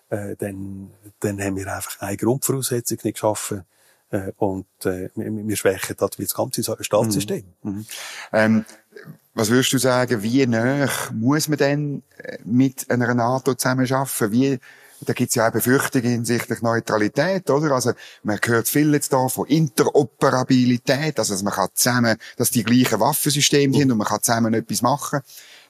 äh, 0.10 0.36
dann, 0.38 0.92
dann 1.20 1.42
haben 1.42 1.56
wir 1.56 1.74
einfach 1.74 2.02
eine 2.02 2.18
Grundvoraussetzung 2.18 2.98
nicht 3.04 3.16
geschaffen 3.16 3.64
äh, 4.10 4.32
und 4.38 4.68
äh, 4.86 5.10
wir 5.16 5.56
schwächen 5.56 5.96
das, 5.98 6.12
das 6.18 6.34
ganze 6.34 6.64
Staatssystem. 6.64 7.44
Mhm. 7.62 7.72
mhm. 7.72 7.86
Ähm, 8.32 8.66
was 9.36 9.50
würdest 9.50 9.74
du 9.74 9.80
sagen, 9.80 10.22
wie 10.22 10.46
nah 10.46 10.88
muss 11.12 11.48
man 11.48 11.58
denn 11.58 12.04
äh, 12.18 12.38
mit 12.44 12.90
einer 12.92 13.14
NATO 13.16 13.56
zusammenarbeiten? 13.56 14.32
Wie, 14.32 14.60
da 15.04 15.14
gibt's 15.14 15.36
ja 15.36 15.48
auch 15.48 15.52
Befürchtungen 15.52 16.10
hinsichtlich 16.10 16.62
Neutralität, 16.62 17.50
oder? 17.50 17.72
Also, 17.76 17.94
man 18.24 18.40
hört 18.44 18.68
viel 18.68 18.94
jetzt 18.94 19.14
da 19.14 19.28
von 19.28 19.48
Interoperabilität, 19.48 21.20
also, 21.20 21.34
dass 21.34 21.44
man 21.44 21.54
kann 21.54 21.70
zusammen, 21.74 22.18
dass 22.38 22.50
die 22.52 22.64
gleichen 22.64 23.00
Waffensysteme 23.00 23.76
sind 23.76 23.92
und 23.92 23.98
man 23.98 24.08
kann 24.08 24.22
zusammen 24.22 24.54
etwas 24.54 24.82
machen. 24.82 25.22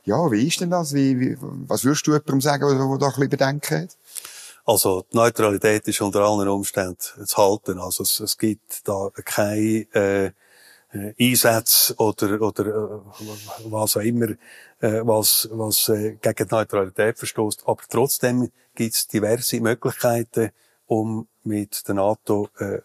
Ja, 0.06 0.32
wie 0.32 0.48
ist 0.48 0.60
denn 0.60 0.70
das? 0.70 0.94
Wie, 0.94 1.20
wie, 1.20 1.38
was 1.40 1.84
würdest 1.86 2.06
du 2.08 2.12
jemandem 2.12 2.42
sagen, 2.42 2.68
der 2.68 2.78
da 2.78 2.84
ein 2.84 2.98
bisschen 2.98 3.30
Bedenken 3.30 3.84
hat? 3.84 3.98
Also 4.66 5.06
die 5.12 5.18
Neutralität 5.18 5.88
ist 5.88 6.02
unter 6.02 6.22
allen 6.22 6.48
Umständen 6.48 7.26
zu 7.26 7.38
halten. 7.38 7.80
Also 7.80 8.04
es, 8.04 8.20
es 8.20 8.38
gibt 8.38 8.88
da 8.88 9.10
keine 9.26 9.86
äh, 9.94 10.32
Einsätze 11.20 11.96
oder 11.96 12.42
oder 12.42 12.66
äh, 12.68 13.26
was 13.66 13.98
auch 13.98 14.02
immer, 14.02 14.30
äh, 14.80 15.02
was 15.04 15.50
was 15.52 15.90
äh, 15.90 16.18
gegen 16.22 16.48
die 16.48 16.54
Neutralität 16.54 17.18
verstoßt. 17.18 17.64
Aber 17.66 17.82
trotzdem 17.90 18.52
gibt 18.76 18.96
es 18.96 19.08
diverse 19.08 19.60
Möglichkeiten, 19.60 20.52
um 20.86 21.28
mit 21.44 21.88
der 21.88 21.96
NATO 21.96 22.50
äh, 22.60 22.80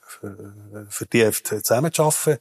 vertieft 0.89 1.47
zusammenzuarbeiten. 1.49 2.39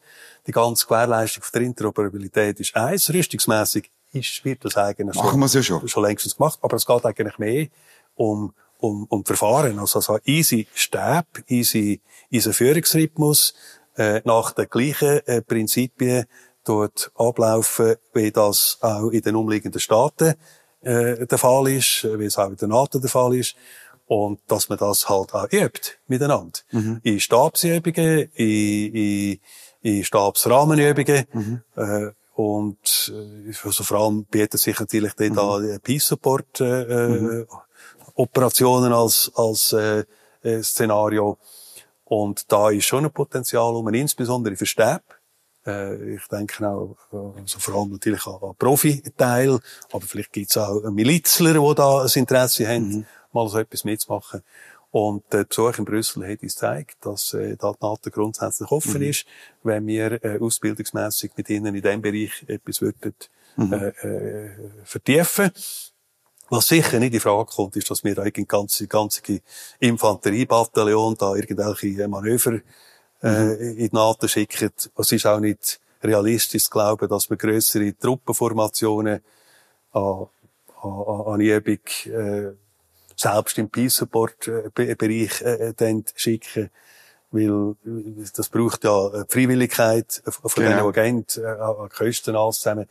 Die 0.47 0.51
ganze 0.51 0.85
Gewährleistung 0.87 1.43
der 1.53 1.61
Interoperabilität 1.61 2.59
ist 2.59 2.75
eins. 2.75 3.13
Rüstungsmässig 3.13 3.91
ist, 4.13 4.43
wird 4.45 4.65
das 4.65 4.77
eigentlich 4.77 5.15
Machen 5.15 5.47
schon, 5.47 5.59
ja 5.59 5.63
schon. 5.63 5.87
schon 5.87 6.03
längstens 6.03 6.37
gemacht. 6.37 6.59
Aber 6.61 6.75
es 6.77 6.85
geht 6.85 7.05
eigentlich 7.05 7.37
mehr 7.37 7.67
um 8.15 8.53
um, 8.79 9.05
um 9.09 9.25
Verfahren. 9.25 9.79
Also 9.79 9.99
so 10.01 10.19
easy 10.25 10.67
Stab, 10.73 11.25
easy, 11.47 12.01
easy 12.29 12.53
Führungsrhythmus, 12.53 13.53
äh, 13.97 14.21
nach 14.23 14.51
den 14.51 14.69
gleichen 14.69 15.25
äh, 15.27 15.41
Prinzipien 15.41 16.25
dort 16.63 17.11
ablaufen, 17.15 17.95
wie 18.13 18.31
das 18.31 18.77
auch 18.81 19.09
in 19.09 19.21
den 19.21 19.35
umliegenden 19.35 19.79
Staaten 19.79 20.35
äh, 20.81 21.25
der 21.25 21.37
Fall 21.37 21.67
ist, 21.69 22.03
wie 22.03 22.25
es 22.25 22.37
auch 22.37 22.49
in 22.49 22.57
der 22.57 22.67
NATO 22.67 22.99
der 22.99 23.09
Fall 23.09 23.35
ist. 23.35 23.55
Und 24.05 24.39
dass 24.47 24.69
man 24.69 24.77
das 24.77 25.09
halt 25.09 25.33
auch 25.33 25.51
übt, 25.51 25.97
miteinander. 26.07 26.59
Mhm. 26.71 27.01
In 27.03 27.19
Stabsübungen, 27.19 28.29
in, 28.35 28.95
in, 28.95 29.39
in 29.81 30.03
Stabsrahmenübungen, 30.03 31.25
mhm. 31.33 31.61
äh, 31.75 32.11
und 32.37 33.11
äh, 33.13 33.51
also 33.65 33.83
vor 33.83 33.97
allem 33.97 34.25
bietet 34.25 34.61
sich 34.61 34.79
natürlich 34.79 35.13
mhm. 35.17 35.33
da 35.33 35.59
Peace 35.81 36.07
Support 36.07 36.61
äh, 36.61 37.07
mhm. 37.07 37.47
Operationen 38.13 38.93
als, 38.93 39.31
als 39.35 39.73
äh, 39.73 40.03
äh, 40.43 40.63
Szenario. 40.63 41.37
Und 42.09 42.51
da 42.51 42.69
ist 42.69 42.85
schon 42.85 43.05
ein 43.05 43.11
Potenzial 43.11 43.75
um, 43.75 43.93
insbesondere 43.93 44.55
für 44.55 44.65
Stäbe. 44.65 45.01
Äh, 45.65 46.15
ich 46.15 46.27
denke 46.27 46.67
auch, 46.67 46.95
also 47.11 47.59
vor 47.59 47.75
allem 47.75 47.91
natürlich 47.91 48.25
an, 48.25 48.37
an 48.41 48.55
Profiteil, 48.57 49.59
aber 49.91 50.05
vielleicht 50.05 50.31
gibt 50.31 50.49
es 50.49 50.57
auch 50.57 50.89
Milizler, 50.89 51.53
die 51.53 51.75
da 51.75 52.03
ein 52.03 52.11
Interesse 52.13 52.67
haben, 52.67 52.89
mhm. 52.89 53.05
mal 53.33 53.49
so 53.49 53.59
etwas 53.59 53.83
mitzumachen. 53.83 54.41
Und 54.89 55.25
der 55.33 55.43
Besuch 55.43 55.77
in 55.77 55.85
Brüssel 55.85 56.23
hat 56.23 56.41
uns 56.41 56.55
gezeigt, 56.55 56.95
dass 57.01 57.33
äh, 57.33 57.57
da 57.57 57.73
die 57.73 57.85
NATO 57.85 58.09
grundsätzlich 58.09 58.71
offen 58.71 59.01
mhm. 59.01 59.09
ist, 59.09 59.25
wenn 59.63 59.85
wir 59.85 60.23
äh, 60.23 60.39
ausbildungsmässig 60.39 61.31
mit 61.35 61.49
ihnen 61.49 61.75
in 61.75 61.81
diesem 61.81 62.01
Bereich 62.01 62.45
etwas 62.47 62.81
würden, 62.81 63.13
mhm. 63.57 63.73
äh, 63.73 63.87
äh, 63.87 64.49
vertiefen. 64.85 65.51
Was 66.49 66.67
sicher 66.67 66.99
nicht 66.99 67.13
in 67.13 67.19
Frage 67.19 67.45
kommt, 67.45 67.75
ist, 67.75 67.89
dass 67.91 68.03
wir 68.03 68.17
ein 68.19 68.31
ganze, 68.47 68.87
ganze 68.87 69.21
Infanteriebataillon 69.79 71.15
da 71.15 71.35
irgendwelche 71.35 72.07
Manöver 72.07 72.59
äh, 73.21 73.29
mhm. 73.29 73.61
in 73.61 73.77
die 73.77 73.89
NATO 73.91 74.27
schicken. 74.27 74.71
Es 74.97 75.11
ist 75.11 75.25
auch 75.25 75.39
nicht 75.39 75.79
realistisch 76.01 76.65
zu 76.65 76.69
glauben, 76.69 77.09
dass 77.09 77.29
wir 77.29 77.37
größere 77.37 77.97
Truppenformationen 77.97 79.21
an, 79.91 80.27
an, 80.81 81.23
an 81.25 81.41
Übung 81.41 81.79
äh, 82.05 82.53
selbst 83.15 83.57
im 83.57 83.69
Peace-Support-Bereich 83.69 85.41
äh, 85.41 85.73
dann 85.75 86.05
schicken. 86.15 86.69
Weil 87.31 87.75
das 88.35 88.47
braucht 88.47 88.85
ja 88.85 89.25
Freiwilligkeit 89.27 90.21
von 90.25 90.63
genau. 90.63 90.77
den 90.77 90.85
Agenten 90.85 91.43
äh, 91.43 91.47
an 91.47 91.89
Kosten 91.89 92.35
alles 92.35 92.57
zusammen. 92.57 92.87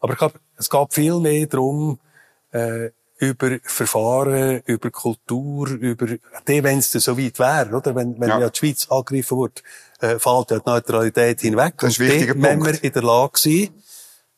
Aber 0.00 0.12
ich 0.12 0.18
glaube, 0.18 0.40
es 0.56 0.68
geht 0.68 0.92
viel 0.92 1.18
mehr 1.20 1.46
darum, 1.46 1.98
äh, 2.52 2.90
über 3.18 3.58
Verfahren, 3.64 4.62
über 4.64 4.90
Kultur, 4.90 5.68
über, 5.68 6.06
die, 6.06 6.62
wenn 6.62 6.78
es 6.78 6.92
so 6.92 7.18
weit 7.18 7.38
wäre, 7.38 7.76
oder? 7.76 7.94
Wenn, 7.94 8.18
wenn 8.20 8.28
ja. 8.28 8.40
ja 8.40 8.50
die 8.50 8.58
Schweiz 8.58 8.86
angegriffen 8.88 9.38
wird, 9.38 9.62
äh, 10.00 10.18
fällt 10.18 10.50
ja 10.50 10.58
die 10.58 10.70
Neutralität 10.70 11.40
hinweg. 11.40 11.74
Das 11.78 11.90
ist 11.90 12.00
ein 12.00 12.08
wichtiger 12.08 12.34
Und 12.34 12.42
wenn 12.42 12.64
wir 12.64 12.82
in 12.82 12.92
der 12.92 13.02
Lage 13.02 13.38
sein, 13.38 13.68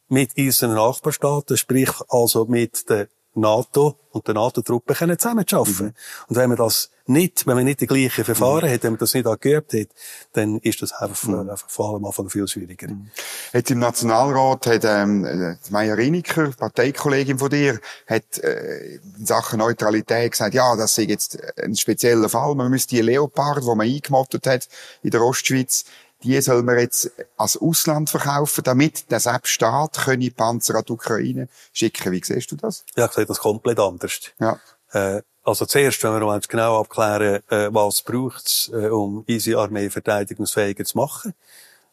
mit 0.09 0.37
unseren 0.37 0.75
Nachbarstaaten, 0.75 1.57
sprich 1.57 1.93
also 2.09 2.47
mit 2.47 2.89
der 2.89 3.09
NATO 3.35 3.97
und 4.11 4.27
den 4.27 4.35
NATO-Truppen 4.35 4.97
können 4.97 5.19
zusammenarbeiten. 5.19 5.87
Mhm. 5.87 5.95
Und 6.29 6.37
wenn 6.37 6.49
man 6.49 6.59
das 6.59 6.91
nicht, 7.07 7.47
wenn 7.47 7.57
man 7.57 7.65
nicht 7.65 7.81
die 7.81 7.87
gleichen 7.87 8.25
Verfahren 8.25 8.69
mhm. 8.69 8.73
hat, 8.73 8.83
wenn 8.83 8.93
man 8.93 8.99
das 8.99 9.15
nicht 9.15 9.27
auch 9.27 9.39
geübt 9.39 9.73
hat, 9.73 9.89
dann 10.33 10.59
ist 10.59 10.83
das 10.83 10.93
einfach, 10.93 11.29
mhm. 11.29 11.51
einfach 11.51 11.69
vor 11.69 11.93
allem 11.93 12.05
Anfang 12.05 12.29
viel 12.29 12.47
schwieriger. 12.49 12.89
Mhm. 12.89 13.11
Jetzt 13.53 13.71
im 13.71 13.79
Nationalrat 13.79 14.67
hat 14.67 14.85
ähm, 14.85 15.57
Maya 15.71 15.95
Riniker, 15.95 16.51
Parteikollegin 16.51 17.39
von 17.39 17.51
dir, 17.51 17.79
hat 18.07 18.39
äh, 18.39 18.97
in 18.97 19.27
Sachen 19.27 19.59
Neutralität 19.59 20.33
gesagt, 20.33 20.55
ja, 20.55 20.75
das 20.77 20.99
ist 20.99 21.09
jetzt 21.09 21.39
ein 21.59 21.77
spezieller 21.77 22.29
Fall. 22.29 22.55
Man 22.55 22.71
müsste 22.71 22.97
die 22.97 23.03
Leopard, 23.03 23.63
die 23.63 23.67
man 23.67 23.81
eingemottet 23.81 24.47
hat 24.47 24.69
in 25.03 25.11
der 25.11 25.23
Ostschweiz, 25.23 25.85
die 26.23 26.41
soll 26.41 26.63
man 26.63 26.79
jetzt 26.79 27.11
als 27.37 27.57
Ausland 27.57 28.11
verkaufen, 28.11 28.63
damit 28.65 29.11
der 29.11 29.21
Selbststaat 29.21 29.99
könne 30.05 30.31
Panzer 30.31 30.75
an 30.77 30.85
die 30.87 30.93
Ukraine 30.93 31.49
schicken. 31.73 32.13
Wie 32.13 32.23
siehst 32.23 32.51
du 32.53 32.57
das? 32.57 32.85
Ja, 32.97 33.07
ich 33.07 33.13
sehe 33.13 33.27
das 33.27 33.39
komplett 33.39 33.79
anders. 33.79 34.21
Ja. 34.39 34.59
Äh, 34.93 35.23
also 35.43 35.65
zuerst, 35.65 36.03
wenn 36.05 36.13
wir 36.13 36.27
uns 36.27 36.49
genau 36.49 36.81
abklären, 36.81 37.43
äh, 37.49 37.73
was 37.73 38.03
braucht 38.03 38.47
es, 38.47 38.71
äh, 38.73 38.89
um 38.89 39.25
unsere 39.27 39.61
Armee 39.61 39.89
verteidigungsfähiger 39.89 40.85
zu 40.85 40.99
machen. 40.99 41.35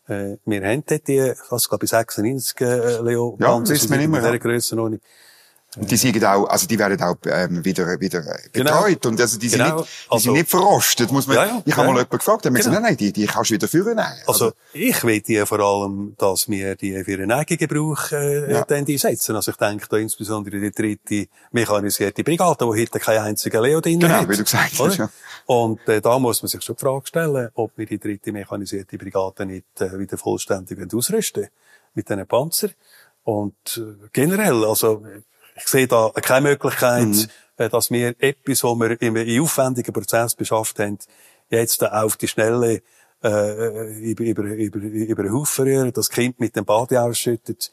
Äh, 0.07 0.37
wir 0.45 0.63
haben 0.63 0.83
dort 0.85 1.07
die, 1.07 1.33
was 1.49 1.69
glaube 1.69 1.85
ich, 1.85 1.91
96 1.91 2.59
äh, 2.61 3.01
Leo 3.01 3.37
ja, 3.39 3.47
Panzer, 3.47 3.73
wissen 3.73 3.91
wir 3.91 3.99
immer. 3.99 4.33
In 4.33 4.39
Grössenordnung. 4.39 5.01
Und 5.75 5.91
die 5.91 5.97
sind 5.97 6.23
auch, 6.23 6.47
also 6.47 6.65
die 6.65 6.79
werden 6.79 6.99
auch 7.01 7.17
ähm, 7.25 7.63
wieder 7.63 7.99
wieder 7.99 8.23
genau. 8.51 8.81
betreut 8.81 9.05
und 9.05 9.21
also 9.21 9.37
die 9.37 9.49
sind 9.49 9.61
genau. 9.61 9.77
nicht, 9.77 9.87
die 9.87 10.11
also, 10.11 10.23
sind 10.23 10.33
nicht 10.33 10.49
verrostet, 10.49 11.11
muss 11.11 11.27
man. 11.27 11.35
Ja, 11.35 11.45
ja, 11.45 11.61
ich 11.65 11.73
habe 11.75 11.87
ja. 11.87 11.93
mal 11.93 11.99
jemanden 11.99 12.17
gefragt, 12.17 12.45
der 12.45 12.51
genau. 12.51 12.57
gesagt, 12.57 12.73
nein, 12.73 12.83
nein, 12.83 12.97
die, 12.97 13.11
die 13.11 13.25
kannst 13.27 13.51
du 13.51 13.55
wieder 13.55 13.67
führen. 13.67 13.99
Also, 13.99 14.23
also 14.27 14.51
ich 14.73 15.03
will 15.03 15.21
die 15.21 15.45
vor 15.45 15.59
allem, 15.59 16.15
dass 16.17 16.49
wir 16.49 16.75
die 16.75 17.03
für 17.03 17.13
einen 17.13 17.31
eigenen 17.31 17.59
Gebrauch 17.59 18.11
äh, 18.11 18.51
ja. 18.51 18.63
dann 18.63 18.85
einsetzen. 18.87 19.35
Also 19.35 19.51
ich 19.51 19.57
denke 19.57 19.85
da 19.89 19.97
insbesondere 19.97 20.59
die 20.59 20.71
dritte 20.71 21.29
mechanisierte 21.51 22.23
Brigade, 22.23 22.57
die 22.59 22.81
heute 22.81 22.99
kein 22.99 23.19
einziger 23.19 23.61
Leo 23.61 23.81
drin 23.81 23.99
genau, 23.99 24.13
hat. 24.13 24.21
Genau, 24.21 24.31
wie 24.31 24.37
du 24.37 24.43
gesagt 24.45 24.79
hast. 24.79 24.97
Ja. 24.97 25.09
Und 25.45 25.87
äh, 25.87 26.01
da 26.01 26.17
muss 26.17 26.41
man 26.41 26.47
sich 26.49 26.63
schon 26.63 26.75
die 26.75 26.81
Frage 26.81 27.05
stellen, 27.05 27.49
ob 27.53 27.71
wir 27.75 27.85
die 27.85 27.99
dritte 27.99 28.31
mechanisierte 28.31 28.97
Brigade 28.97 29.45
nicht 29.45 29.79
äh, 29.79 29.99
wieder 29.99 30.17
vollständig 30.17 30.79
ausrüsten 30.91 31.49
mit 31.93 32.09
diesen 32.09 32.25
Panzer. 32.25 32.69
Und 33.23 33.55
äh, 33.77 34.07
generell, 34.13 34.63
also 34.63 35.03
ich 35.57 35.67
sehe 35.67 35.87
da 35.87 36.11
keine 36.15 36.49
Möglichkeit, 36.49 37.07
mhm. 37.07 37.27
Äh, 37.57 37.69
dass 37.69 37.89
wir 37.89 38.13
etwas, 38.19 38.63
was 38.63 38.79
wir 38.79 39.01
im 39.01 39.41
aufwendigen 39.41 39.91
Prozess 39.91 40.35
beschafft 40.35 40.77
haben, 40.77 40.99
jetzt 41.49 41.83
auf 41.83 42.15
die 42.15 42.27
Schnelle 42.27 42.83
äh, 43.23 43.99
über, 44.11 44.23
über, 44.23 44.43
über, 44.43 44.79
über 44.79 45.23
den 45.23 45.33
Haufen 45.33 45.65
rühren, 45.65 45.91
das 45.91 46.11
Kind 46.11 46.39
mit 46.39 46.55
dem 46.55 46.65
Bade 46.65 47.01
ausschüttet 47.01 47.71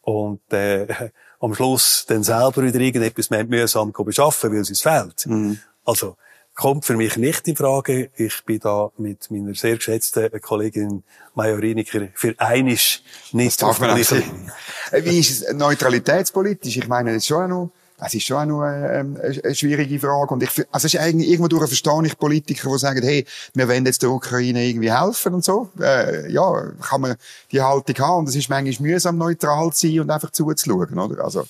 und 0.00 0.40
äh, 0.52 0.86
am 1.40 1.54
Schluss 1.54 2.06
dann 2.08 2.22
selber 2.22 2.62
wieder 2.62 2.80
irgendetwas 2.80 3.28
mühsam 3.28 3.92
beschaffen, 3.92 4.52
weil 4.52 4.60
es 4.60 4.70
uns 4.70 4.80
fehlt. 4.80 5.26
Mhm. 5.26 5.58
Also, 5.84 6.16
kommt 6.56 6.86
für 6.86 6.96
mich 6.96 7.16
nicht 7.16 7.46
in 7.46 7.54
Frage. 7.54 8.10
Ich 8.16 8.42
bin 8.44 8.58
da 8.58 8.90
mit 8.96 9.30
meiner 9.30 9.54
sehr 9.54 9.76
geschätzten 9.76 10.28
Kollegin 10.40 11.04
Majoriniker 11.34 12.08
für 12.14 12.34
einisch 12.38 13.02
nicht 13.32 13.62
auch 13.62 13.78
Wie 13.78 15.18
ist 15.20 15.42
es 15.42 15.52
neutralitätspolitisch? 15.52 16.78
Ich 16.78 16.88
meine, 16.88 17.12
das 17.12 17.18
ist 17.18 17.26
schon 17.26 17.44
auch 17.44 17.48
noch, 17.48 17.70
es 17.98 18.14
ist 18.14 18.24
schon 18.24 18.38
auch 18.38 18.44
noch 18.46 18.62
eine, 18.62 19.20
äh, 19.22 19.40
eine 19.44 19.54
schwierige 19.54 20.00
Frage. 20.00 20.32
Und 20.32 20.42
ich, 20.42 20.50
also 20.72 20.86
es 20.86 20.94
ist 20.94 20.98
eigentlich 20.98 21.28
irgendwo 21.28 21.48
durch 21.48 21.66
verstehe 21.66 22.06
ich 22.06 22.18
Politiker, 22.18 22.70
die 22.72 22.78
sagen, 22.78 23.02
hey, 23.02 23.26
wir 23.52 23.68
wollen 23.68 23.84
jetzt 23.84 24.02
der 24.02 24.10
Ukraine 24.10 24.64
irgendwie 24.64 24.92
helfen 24.92 25.34
und 25.34 25.44
so. 25.44 25.68
Äh, 25.78 26.32
ja, 26.32 26.72
kann 26.80 27.02
man 27.02 27.16
die 27.52 27.60
Haltung 27.60 27.98
haben. 27.98 28.18
Und 28.20 28.28
es 28.30 28.36
ist 28.36 28.48
manchmal 28.48 28.88
mühsam, 28.88 29.18
neutral 29.18 29.72
zu 29.74 29.88
sein 29.88 30.00
und 30.00 30.10
einfach 30.10 30.30
zuzuschauen, 30.30 30.98
oder? 30.98 31.22
Also. 31.22 31.44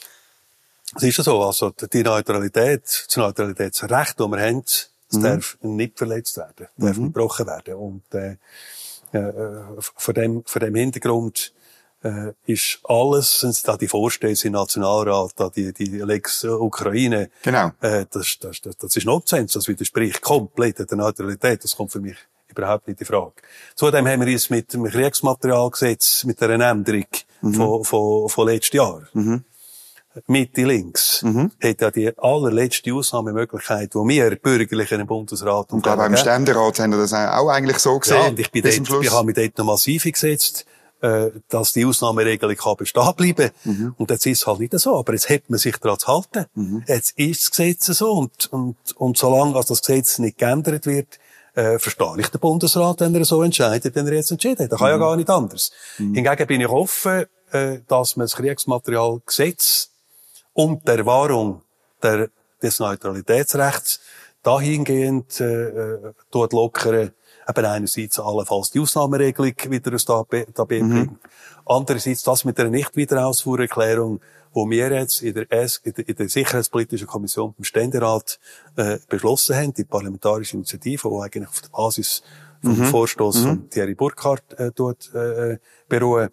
Es 0.96 1.02
ist 1.04 1.18
ja 1.18 1.24
so, 1.24 1.42
also 1.42 1.72
die 1.92 2.02
Neutralität, 2.02 2.82
das 3.06 3.16
Neutralitätsrecht, 3.16 4.18
das 4.18 4.28
wir 4.28 4.40
haben, 4.40 4.64
es 5.16 5.22
mhm. 5.22 5.22
darf 5.22 5.58
nicht 5.62 5.98
verletzt 5.98 6.36
werden, 6.36 6.68
darf 6.76 6.96
mhm. 6.96 7.04
nicht 7.04 7.14
gebrochen 7.14 7.46
werden. 7.46 7.74
Und 7.74 8.14
äh, 8.14 8.36
äh, 9.12 9.32
von, 9.78 10.14
dem, 10.14 10.42
von 10.44 10.60
dem 10.60 10.74
Hintergrund 10.74 11.52
äh, 12.02 12.32
ist 12.46 12.80
alles, 12.84 13.40
sind 13.40 13.66
da 13.66 13.76
die 13.76 13.88
Vorstöße 13.88 14.48
im 14.48 14.54
Nationalrat, 14.54 15.32
da 15.36 15.48
die, 15.48 15.72
die 15.72 15.98
Lex 15.98 16.44
Ukraine, 16.44 17.30
genau. 17.42 17.72
äh, 17.80 18.06
das, 18.10 18.38
das, 18.38 18.60
das, 18.60 18.76
das 18.76 18.96
ist 18.96 19.06
Nonsens, 19.06 19.52
das 19.52 19.68
widerspricht 19.68 20.20
komplett 20.20 20.78
der 20.78 20.96
Neutralität, 20.96 21.64
das 21.64 21.76
kommt 21.76 21.92
für 21.92 22.00
mich 22.00 22.16
überhaupt 22.48 22.88
nicht 22.88 23.00
in 23.00 23.06
Frage. 23.06 23.34
Zudem 23.74 24.06
haben 24.06 24.24
wir 24.24 24.32
uns 24.32 24.50
mit 24.50 24.72
dem 24.72 24.84
Kriegsmaterialgesetz, 24.84 26.24
mit 26.24 26.40
der 26.40 26.50
Änderung 26.50 27.06
mhm. 27.42 27.54
von, 27.54 27.84
von, 27.84 28.28
von 28.28 28.48
letztes 28.48 28.74
Jahr, 28.74 29.02
mhm. 29.12 29.44
Mitte 30.26 30.64
links, 30.64 31.22
mhm. 31.22 31.50
hat 31.62 31.80
ja 31.80 31.90
die 31.90 32.16
allerletzte 32.18 32.92
Ausnahmemöglichkeit, 32.94 33.94
die 33.94 33.98
wir 33.98 34.36
Bürgerlichen 34.36 35.00
im 35.00 35.06
Bundesrat 35.06 35.72
und, 35.72 35.82
glaube, 35.82 36.06
im 36.06 36.16
Ständerat 36.16 36.78
haben 36.78 36.92
wir 36.92 36.98
das 36.98 37.12
auch 37.12 37.48
eigentlich 37.48 37.78
so 37.78 37.98
gesehen. 37.98 38.16
Ja, 38.16 38.28
und 38.28 38.38
ich 38.38 38.50
bin 38.50 38.62
dort, 38.62 39.04
ich 39.04 39.12
habe 39.12 39.26
mich 39.26 39.34
dort 39.34 39.58
noch 39.58 39.66
massiv 39.66 40.04
gesetzt, 40.04 40.66
äh, 41.02 41.30
dass 41.48 41.72
die 41.72 41.84
Ausnahmeregelung 41.84 42.56
kann 42.56 42.76
bestehen 42.76 43.14
bleiben. 43.16 43.50
Mhm. 43.64 43.94
Und 43.98 44.10
jetzt 44.10 44.26
ist 44.26 44.40
es 44.40 44.46
halt 44.46 44.60
nicht 44.60 44.78
so. 44.78 44.96
Aber 44.96 45.12
jetzt 45.12 45.28
hat 45.28 45.48
man 45.48 45.58
sich 45.58 45.76
daran 45.76 45.98
zu 45.98 46.06
halten. 46.06 46.46
Mhm. 46.54 46.84
Jetzt 46.86 47.18
ist 47.18 47.42
das 47.42 47.50
Gesetz 47.50 47.86
so. 47.86 48.12
Und, 48.12 48.52
und, 48.52 48.76
und 48.96 49.18
solange 49.18 49.52
das 49.52 49.82
Gesetz 49.82 50.18
nicht 50.18 50.38
geändert 50.38 50.86
wird, 50.86 51.18
äh, 51.54 51.78
verstehe 51.78 52.14
ich 52.18 52.28
den 52.28 52.40
Bundesrat, 52.40 53.00
wenn 53.00 53.14
er 53.14 53.24
so 53.24 53.42
entscheidet, 53.42 53.94
wenn 53.94 54.06
er 54.06 54.14
jetzt 54.14 54.30
entschieden 54.30 54.64
hat. 54.64 54.72
Das 54.72 54.78
kann 54.78 54.88
mhm. 54.88 55.00
ja 55.00 55.06
gar 55.06 55.16
nicht 55.16 55.30
anders. 55.30 55.70
Mhm. 55.98 56.14
Hingegen 56.14 56.46
bin 56.46 56.60
ich 56.60 56.68
offen, 56.68 57.26
äh, 57.52 57.78
dass 57.86 58.16
man 58.16 58.24
das 58.24 58.36
Kriegsmaterialgesetz 58.36 59.90
und 60.56 60.88
der 60.88 61.04
Wahrung 61.04 61.62
der, 62.02 62.30
des 62.62 62.80
Neutralitätsrechts 62.80 64.00
dahingehend 64.42 65.40
äh, 65.40 65.68
äh, 65.68 66.12
dort 66.30 66.52
lockern, 66.52 67.10
eben 67.48 67.64
einerseits 67.64 68.18
allenfalls 68.18 68.70
die 68.70 68.80
Ausnahmeregelung 68.80 69.54
wieder 69.68 69.94
aus 69.94 70.04
der 70.04 70.16
AB 70.16 70.80
mhm. 70.80 71.18
andererseits 71.64 72.22
das 72.22 72.44
mit 72.44 72.56
der 72.58 72.70
Nicht-Wiederausfuhrerklärung, 72.70 74.20
wo 74.52 74.68
wir 74.70 74.90
jetzt 74.92 75.22
in 75.22 75.34
der, 75.34 75.52
S 75.52 75.80
in 75.84 75.92
der, 75.92 76.08
in 76.08 76.14
der 76.16 76.28
Sicherheitspolitischen 76.28 77.06
Kommission 77.06 77.54
vom 77.54 77.64
Ständerat 77.64 78.38
äh, 78.76 78.98
beschlossen 79.08 79.56
haben, 79.56 79.74
die 79.74 79.84
parlamentarische 79.84 80.56
Initiative, 80.56 81.10
die 81.10 81.22
eigentlich 81.22 81.48
auf 81.48 81.60
der 81.60 81.68
Basis 81.68 82.22
vom 82.62 82.78
mhm. 82.78 82.84
Vorstoß 82.86 83.36
mhm. 83.36 83.44
von 83.44 83.70
Thierry 83.70 83.94
Burkhardt 83.94 84.58
äh, 84.58 84.70
dort 84.74 85.12
äh, 85.14 85.58
beruhen, 85.88 86.30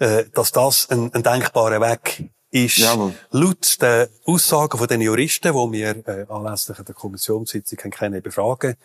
äh, 0.00 0.24
dass 0.34 0.50
das 0.50 0.90
ein, 0.90 1.12
ein 1.14 1.22
denkbarer 1.22 1.80
Weg 1.80 2.30
ist 2.50 2.78
Jawohl. 2.78 3.14
laut 3.30 3.82
den 3.82 4.08
Aussagen 4.24 4.78
von 4.78 4.86
den 4.86 5.00
Juristen, 5.00 5.52
die 5.52 5.72
wir 5.78 6.08
äh, 6.08 6.26
anlässlich 6.28 6.78
der 6.78 6.94
Kommissionssitzung 6.94 7.90
können 7.90 8.22
befragen 8.22 8.76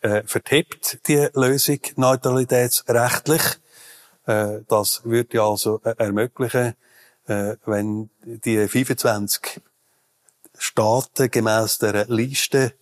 äh, 0.00 0.22
vertippt 0.24 1.08
die 1.08 1.28
Lösung 1.34 1.80
neutralitätsrechtlich. 1.96 3.42
Äh, 4.26 4.60
das 4.68 5.04
würde 5.04 5.42
also 5.42 5.80
äh, 5.84 5.94
ermöglichen, 5.98 6.74
äh, 7.26 7.56
wenn 7.64 8.10
die 8.24 8.68
25 8.68 9.60
Staaten 10.58 11.30
gemäß 11.30 11.78
der 11.78 12.06
Liste 12.06 12.72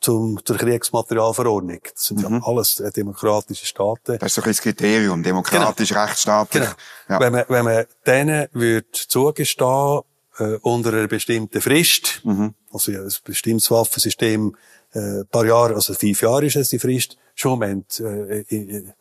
zum, 0.00 0.40
zur 0.44 0.56
Kriegsmaterialverordnung. 0.56 1.80
Das 1.92 2.06
sind 2.06 2.28
mhm. 2.28 2.36
ja 2.36 2.46
alles 2.46 2.80
äh, 2.80 2.90
demokratische 2.90 3.66
Staaten. 3.66 4.18
Das 4.18 4.32
ist 4.32 4.38
doch 4.38 4.46
ein 4.46 4.54
Kriterium, 4.54 5.22
demokratisch, 5.22 5.90
genau. 5.90 6.04
rechtsstaatlich. 6.04 6.64
Genau. 6.64 6.74
Ja. 7.08 7.20
Wenn 7.20 7.32
man, 7.32 7.44
wenn 7.48 7.64
man 7.64 7.84
denen 8.06 8.48
würde 8.52 8.86
zugestehen, 8.92 10.02
äh, 10.38 10.56
unter 10.62 10.92
einer 10.92 11.08
bestimmten 11.08 11.60
Frist, 11.60 12.20
mhm. 12.24 12.54
also 12.72 12.92
ja, 12.92 13.02
ein 13.02 13.12
bestimmtes 13.24 13.70
Waffensystem 13.70 14.56
äh, 14.92 15.24
paar 15.30 15.46
Jahre, 15.46 15.74
also 15.74 15.94
fünf 15.94 16.22
Jahre 16.22 16.46
ist 16.46 16.56
es 16.56 16.70
die 16.70 16.78
Frist, 16.78 17.16
schon 17.34 17.62
äh, 17.62 18.44
in, 18.48 18.92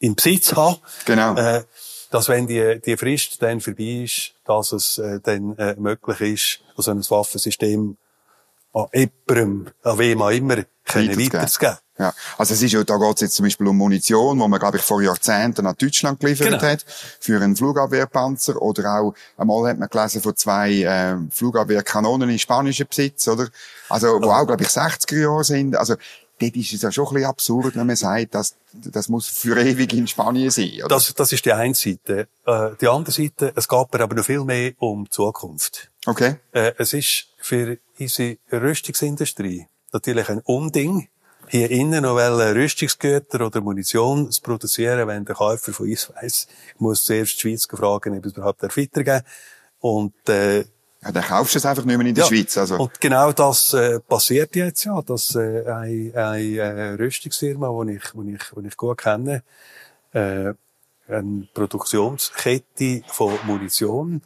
im 0.00 0.14
Besitz 0.14 0.54
haben. 0.54 0.78
Genau. 1.04 1.36
Äh, 1.36 1.64
dass 2.10 2.28
wenn 2.28 2.46
die, 2.46 2.80
die 2.80 2.96
Frist 2.96 3.42
dann 3.42 3.60
vorbei 3.60 4.04
ist, 4.04 4.34
dass 4.44 4.70
es 4.70 4.98
äh, 4.98 5.18
dann 5.20 5.56
äh, 5.58 5.74
möglich 5.76 6.20
ist, 6.20 6.60
also 6.76 6.92
ein 6.92 7.02
Waffensystem 7.10 7.96
an 8.74 8.86
jemandem, 8.92 9.72
an 9.82 9.98
wem 9.98 10.22
auch 10.22 10.30
immer, 10.30 10.56
können 10.84 11.18
weiterzugeben. 11.18 11.78
Ja, 11.96 12.12
also 12.38 12.54
es 12.54 12.62
ist 12.62 12.72
ja, 12.72 12.82
da 12.82 12.96
geht 12.96 13.14
es 13.14 13.20
jetzt 13.20 13.34
zum 13.36 13.44
Beispiel 13.44 13.68
um 13.68 13.76
Munition, 13.76 14.40
wo 14.40 14.48
man, 14.48 14.58
glaube 14.58 14.78
ich, 14.78 14.82
vor 14.82 15.00
Jahrzehnten 15.00 15.62
nach 15.62 15.76
Deutschland 15.76 16.18
geliefert 16.18 16.48
genau. 16.48 16.60
hat, 16.60 16.84
für 17.20 17.40
einen 17.40 17.54
Flugabwehrpanzer, 17.54 18.60
oder 18.60 18.98
auch, 18.98 19.14
einmal 19.36 19.70
hat 19.70 19.78
man 19.78 19.88
gelesen 19.88 20.20
von 20.20 20.34
zwei 20.34 20.82
äh, 20.82 21.16
Flugabwehrkanonen 21.30 22.28
in 22.30 22.38
spanischen 22.40 22.88
Besitz, 22.88 23.28
oder? 23.28 23.48
Also, 23.88 24.20
wo 24.20 24.30
auch, 24.30 24.44
glaube 24.44 24.64
ich, 24.64 24.70
60er 24.70 25.22
Jahre 25.22 25.44
sind. 25.44 25.76
Also, 25.76 25.94
dort 26.40 26.56
ist 26.56 26.72
es 26.72 26.82
ja 26.82 26.90
schon 26.90 27.06
ein 27.06 27.14
bisschen 27.14 27.28
absurd, 27.28 27.76
wenn 27.76 27.86
man 27.86 27.94
sagt, 27.94 28.34
dass, 28.34 28.56
das 28.72 29.08
muss 29.08 29.28
für 29.28 29.56
ewig 29.56 29.92
in 29.92 30.08
Spanien 30.08 30.50
sein, 30.50 30.72
oder? 30.78 30.88
Das, 30.88 31.14
das 31.14 31.30
ist 31.30 31.44
die 31.44 31.52
eine 31.52 31.74
Seite. 31.74 32.26
Äh, 32.44 32.70
die 32.80 32.88
andere 32.88 33.12
Seite, 33.12 33.52
es 33.54 33.68
geht 33.68 33.92
mir 33.92 34.00
aber 34.00 34.16
noch 34.16 34.24
viel 34.24 34.42
mehr 34.42 34.72
um 34.78 35.04
die 35.04 35.10
Zukunft. 35.10 35.92
Okay. 36.06 36.36
Äh, 36.50 36.72
es 36.78 36.92
ist 36.92 37.28
für 37.44 37.76
unsere 38.00 38.38
Rüstungsindustrie 38.50 39.66
natürlich 39.92 40.30
ein 40.30 40.40
Unding, 40.40 41.08
hier 41.48 41.70
innen 41.70 42.02
noch 42.02 42.16
Rüstungsgüter 42.16 43.44
oder 43.44 43.60
Munition 43.60 44.30
zu 44.30 44.40
produzieren, 44.40 45.06
wenn 45.06 45.26
der 45.26 45.34
Käufer 45.34 45.74
von 45.74 45.90
uns 45.90 46.10
weiss, 46.14 46.48
ich 46.74 46.80
muss 46.80 47.04
zuerst 47.04 47.36
die 47.36 47.40
Schweiz 47.40 47.66
fragen, 47.66 48.16
ob 48.16 48.24
es 48.24 48.32
überhaupt 48.32 48.62
weitergeben 48.62 49.22
Und, 49.80 50.14
äh, 50.26 50.60
ja, 50.60 51.12
dann 51.12 51.22
kaufst 51.22 51.54
du 51.54 51.58
es 51.58 51.66
einfach 51.66 51.84
nicht 51.84 51.98
mehr 51.98 52.06
in 52.06 52.14
der 52.14 52.24
ja, 52.24 52.30
Schweiz. 52.30 52.56
Also. 52.56 52.76
Und 52.78 52.98
genau 52.98 53.30
das 53.32 53.74
äh, 53.74 54.00
passiert 54.00 54.56
jetzt 54.56 54.84
ja, 54.84 55.02
dass 55.02 55.34
äh, 55.34 55.66
eine, 55.66 56.12
eine 56.14 56.56
äh, 56.56 56.94
Rüstungsfirma, 56.94 57.84
die 57.84 57.96
ich, 57.96 58.10
die 58.14 58.34
ich, 58.36 58.42
die 58.56 58.68
ich 58.68 58.76
gut 58.78 58.96
kenne, 58.96 59.42
äh, 60.12 60.54
eine 61.08 61.48
Produktionskette 61.52 63.02
von 63.08 63.38
Munition 63.44 64.22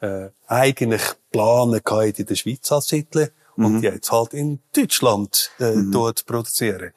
äh, 0.00 0.28
eigentlich 0.46 1.02
planen 1.30 1.82
kann, 1.82 2.10
in 2.10 2.26
der 2.26 2.34
Schweiz 2.34 2.70
anzusiedeln 2.70 3.30
und 3.56 3.76
mhm. 3.76 3.82
jetzt 3.82 4.12
halt 4.12 4.34
in 4.34 4.60
Deutschland 4.74 5.50
äh, 5.58 5.72
mhm. 5.72 5.92
dort 5.92 6.26
produzieren. 6.26 6.92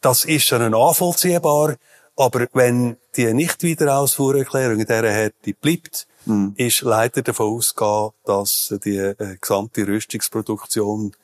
Das 0.00 0.24
ist 0.24 0.44
schon 0.44 0.70
nachvollziehbar, 0.70 1.76
aber 2.16 2.46
wenn 2.52 2.96
die 3.16 3.32
Nicht-Wiederausfuhrerklärung 3.32 4.80
in 4.80 4.86
dieser 4.86 5.10
Härte 5.10 5.54
bleibt, 5.54 6.06
mhm. 6.26 6.52
ist 6.56 6.82
leider 6.82 7.22
davon 7.22 7.56
ausgegangen, 7.56 8.10
dass 8.24 8.74
die 8.84 8.98
äh, 8.98 9.36
gesamte 9.40 9.86
Rüstungsproduktion 9.86 11.14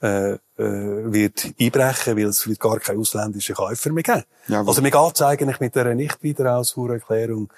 äh, 0.00 0.32
äh, 0.32 0.38
wird 0.56 1.46
einbrechen, 1.60 2.16
weil 2.16 2.26
es 2.26 2.48
wird 2.48 2.58
gar 2.58 2.80
keine 2.80 2.98
ausländischen 2.98 3.54
Käufer 3.54 3.92
mehr 3.92 4.02
geben. 4.02 4.24
Jawohl. 4.48 4.68
Also 4.68 4.82
mir 4.82 4.90
geht 4.90 5.14
es 5.14 5.22
eigentlich 5.22 5.60
mit 5.60 5.74
dieser 5.74 5.94
Nicht-Wiederausfuhrerklärung 5.94 7.52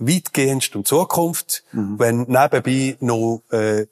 weitgehend 0.00 0.74
um 0.74 0.84
Zukunft, 0.84 1.64
mhm. 1.72 1.98
wenn 1.98 2.20
nebenbei 2.22 2.96
noch 3.00 3.42
äh, 3.50 3.86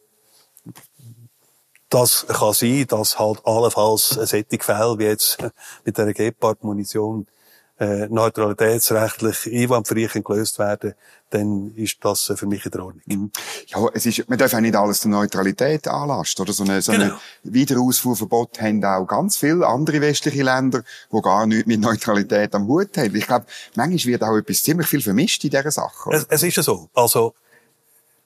das 1.91 2.27
kann 2.27 2.53
sein, 2.53 2.87
dass 2.87 3.19
halt 3.19 3.41
allenfalls 3.47 4.09
solche 4.11 4.45
Fälle 4.61 4.99
wie 4.99 5.05
jetzt 5.05 5.39
mit 5.85 5.97
der 5.97 6.13
Gepard-Munition 6.13 7.27
äh, 7.81 8.09
neutralitätsrechtlich 8.09 9.47
einwandfrei 9.53 10.09
gelöst 10.21 10.59
werden, 10.59 10.95
dann 11.31 11.73
ist 11.77 11.99
das 12.01 12.31
äh, 12.31 12.37
für 12.37 12.47
mich 12.47 12.65
in 12.65 12.73
der 12.73 12.85
Ordnung. 12.85 13.03
Mhm. 13.07 13.31
Ja, 13.67 13.87
es 13.95 14.07
ist, 14.07 14.29
man 14.29 14.39
darf 14.39 14.55
auch 14.55 14.61
nicht 14.61 14.75
alles 14.75 15.01
der 15.01 15.11
Neutralität 15.11 15.87
anlasten, 15.87 16.43
oder? 16.43 16.53
So 16.53 16.65
eine, 16.65 16.83
so 16.83 16.93
genau. 16.93 17.05
eine 17.05 17.19
Wiederausfuhrverbot 17.45 18.61
haben 18.61 18.85
auch 18.85 19.07
ganz 19.07 19.37
viele 19.37 19.67
andere 19.67 20.01
westliche 20.01 20.43
Länder, 20.43 20.83
die 21.13 21.21
gar 21.23 21.47
nichts 21.47 21.67
mit 21.67 21.81
Neutralität 21.81 22.55
am 22.55 22.67
Hut 22.67 22.97
haben. 22.97 23.15
Ich 23.15 23.27
glaube, 23.27 23.47
manchmal 23.77 24.13
wird 24.13 24.25
auch 24.25 24.37
etwas 24.37 24.63
ziemlich 24.63 24.89
viel 24.89 25.03
vermischt 25.03 25.45
in 25.45 25.51
dieser 25.51 25.71
Sache. 25.71 26.11
Es, 26.13 26.27
es, 26.29 26.43
ist 26.43 26.57
ja 26.57 26.63
so. 26.63 26.89
Also, 26.95 27.35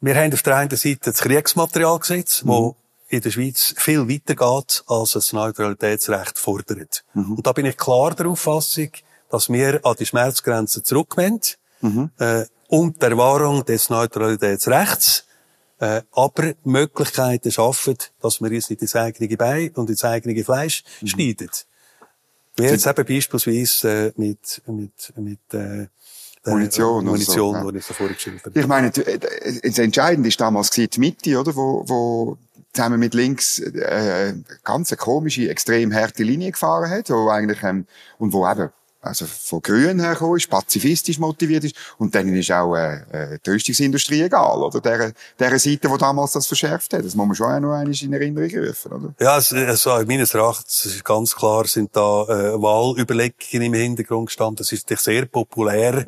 wir 0.00 0.14
haben 0.14 0.32
auf 0.32 0.42
der 0.42 0.56
einen 0.56 0.76
Seite 0.76 1.00
das 1.04 1.18
Kriegsmaterialgesetz, 1.18 2.42
mhm. 2.42 2.48
wo 2.48 2.76
in 3.08 3.20
der 3.20 3.30
Schweiz 3.30 3.74
viel 3.76 4.08
weiter 4.08 4.34
geht, 4.34 4.84
als 4.86 5.12
das 5.12 5.34
Neutralitätsrecht 5.34 6.38
fordert. 6.38 7.04
Mhm. 7.12 7.32
Und 7.34 7.46
da 7.46 7.52
bin 7.52 7.66
ich 7.66 7.76
klar 7.76 8.14
der 8.14 8.26
Auffassung, 8.26 8.88
dass 9.32 9.48
wir 9.48 9.80
an 9.84 9.96
die 9.98 10.04
Schmerzgrenze 10.04 10.82
zurückgehen, 10.82 11.40
mhm. 11.80 12.10
äh, 12.18 12.44
und 12.68 13.02
der 13.02 13.16
Wahrung 13.16 13.64
des 13.64 13.88
Neutralitätsrechts, 13.90 15.24
äh, 15.78 16.02
aber 16.12 16.52
Möglichkeiten 16.64 17.50
schaffen, 17.50 17.96
dass 18.20 18.40
wir 18.40 18.50
uns 18.50 18.68
nicht 18.68 18.82
ins 18.82 18.94
eigene 18.94 19.36
Bein 19.36 19.70
und 19.70 19.88
ins 19.88 20.04
eigene 20.04 20.44
Fleisch 20.44 20.84
mhm. 21.00 21.06
schneiden. 21.06 21.50
Wie 22.56 22.64
jetzt 22.64 22.86
eben 22.86 23.04
beispielsweise 23.06 24.08
äh, 24.08 24.12
mit, 24.16 24.62
mit, 24.66 25.12
mit 25.16 25.54
äh, 25.54 25.86
Munition, 26.44 27.04
Munition, 27.06 27.62
so, 27.62 27.70
ja. 27.70 27.76
ich 27.76 27.84
so 27.84 27.94
vorgestellt 27.94 28.44
habe. 28.44 28.60
Ich 28.60 28.66
meine, 28.66 28.88
äh, 28.88 29.18
das 29.62 29.78
Entscheidende 29.78 30.28
ist 30.28 30.40
damals 30.40 30.68
die 30.70 30.88
Mitte, 30.98 31.40
oder, 31.40 31.56
wo, 31.56 31.84
wo 31.88 32.38
zusammen 32.74 33.00
mit 33.00 33.14
links 33.14 33.60
äh, 33.60 34.34
ganz 34.62 34.92
eine 34.92 34.98
komische, 34.98 35.48
extrem 35.48 35.94
harte 35.94 36.22
Linie 36.22 36.52
gefahren 36.52 36.90
hat, 36.90 37.08
wo 37.08 37.28
eigentlich 37.28 37.62
ähm, 37.62 37.86
und 38.18 38.34
wo 38.34 38.46
eben 38.46 38.70
also 39.02 39.26
von 39.26 39.60
Grünen 39.60 40.00
herkommen 40.00 40.36
ist, 40.36 40.48
pazifistisch 40.48 41.18
motiviert 41.18 41.64
ist 41.64 41.76
und 41.98 42.14
dann 42.14 42.34
ist 42.34 42.52
auch 42.52 42.76
äh, 42.76 43.34
äh, 43.34 43.38
die 43.44 43.50
Rüstungsindustrie 43.50 44.22
egal, 44.22 44.58
oder? 44.58 44.80
Der, 44.80 45.12
der 45.38 45.58
Seite, 45.58 45.88
die 45.88 45.98
damals 45.98 46.32
das 46.32 46.46
verschärft 46.46 46.94
hat. 46.94 47.04
Das 47.04 47.14
muss 47.14 47.26
man 47.26 47.34
schon 47.34 47.46
auch 47.46 47.60
noch 47.60 47.72
einmal 47.72 48.02
in 48.02 48.12
Erinnerung 48.12 48.64
rufen, 48.64 48.92
oder? 48.92 49.14
Ja, 49.20 49.34
also 49.34 50.04
meines 50.06 50.34
Erachtens 50.34 50.86
ist 50.86 51.04
ganz 51.04 51.34
klar, 51.34 51.66
sind 51.66 51.94
da 51.96 52.22
äh, 52.22 52.62
Wahlüberlegungen 52.62 53.62
im 53.62 53.74
Hintergrund 53.74 54.26
gestanden. 54.26 54.62
Es 54.62 54.70
ist 54.72 54.88
sehr 54.88 55.26
populär, 55.26 56.06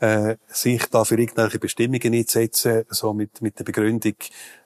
äh, 0.00 0.36
sich 0.48 0.86
da 0.86 1.04
für 1.04 1.18
irgendwelche 1.18 1.58
Bestimmungen 1.58 2.14
einzusetzen, 2.14 2.84
so 2.88 3.12
mit, 3.12 3.42
mit 3.42 3.58
der 3.58 3.64
Begründung, 3.64 4.14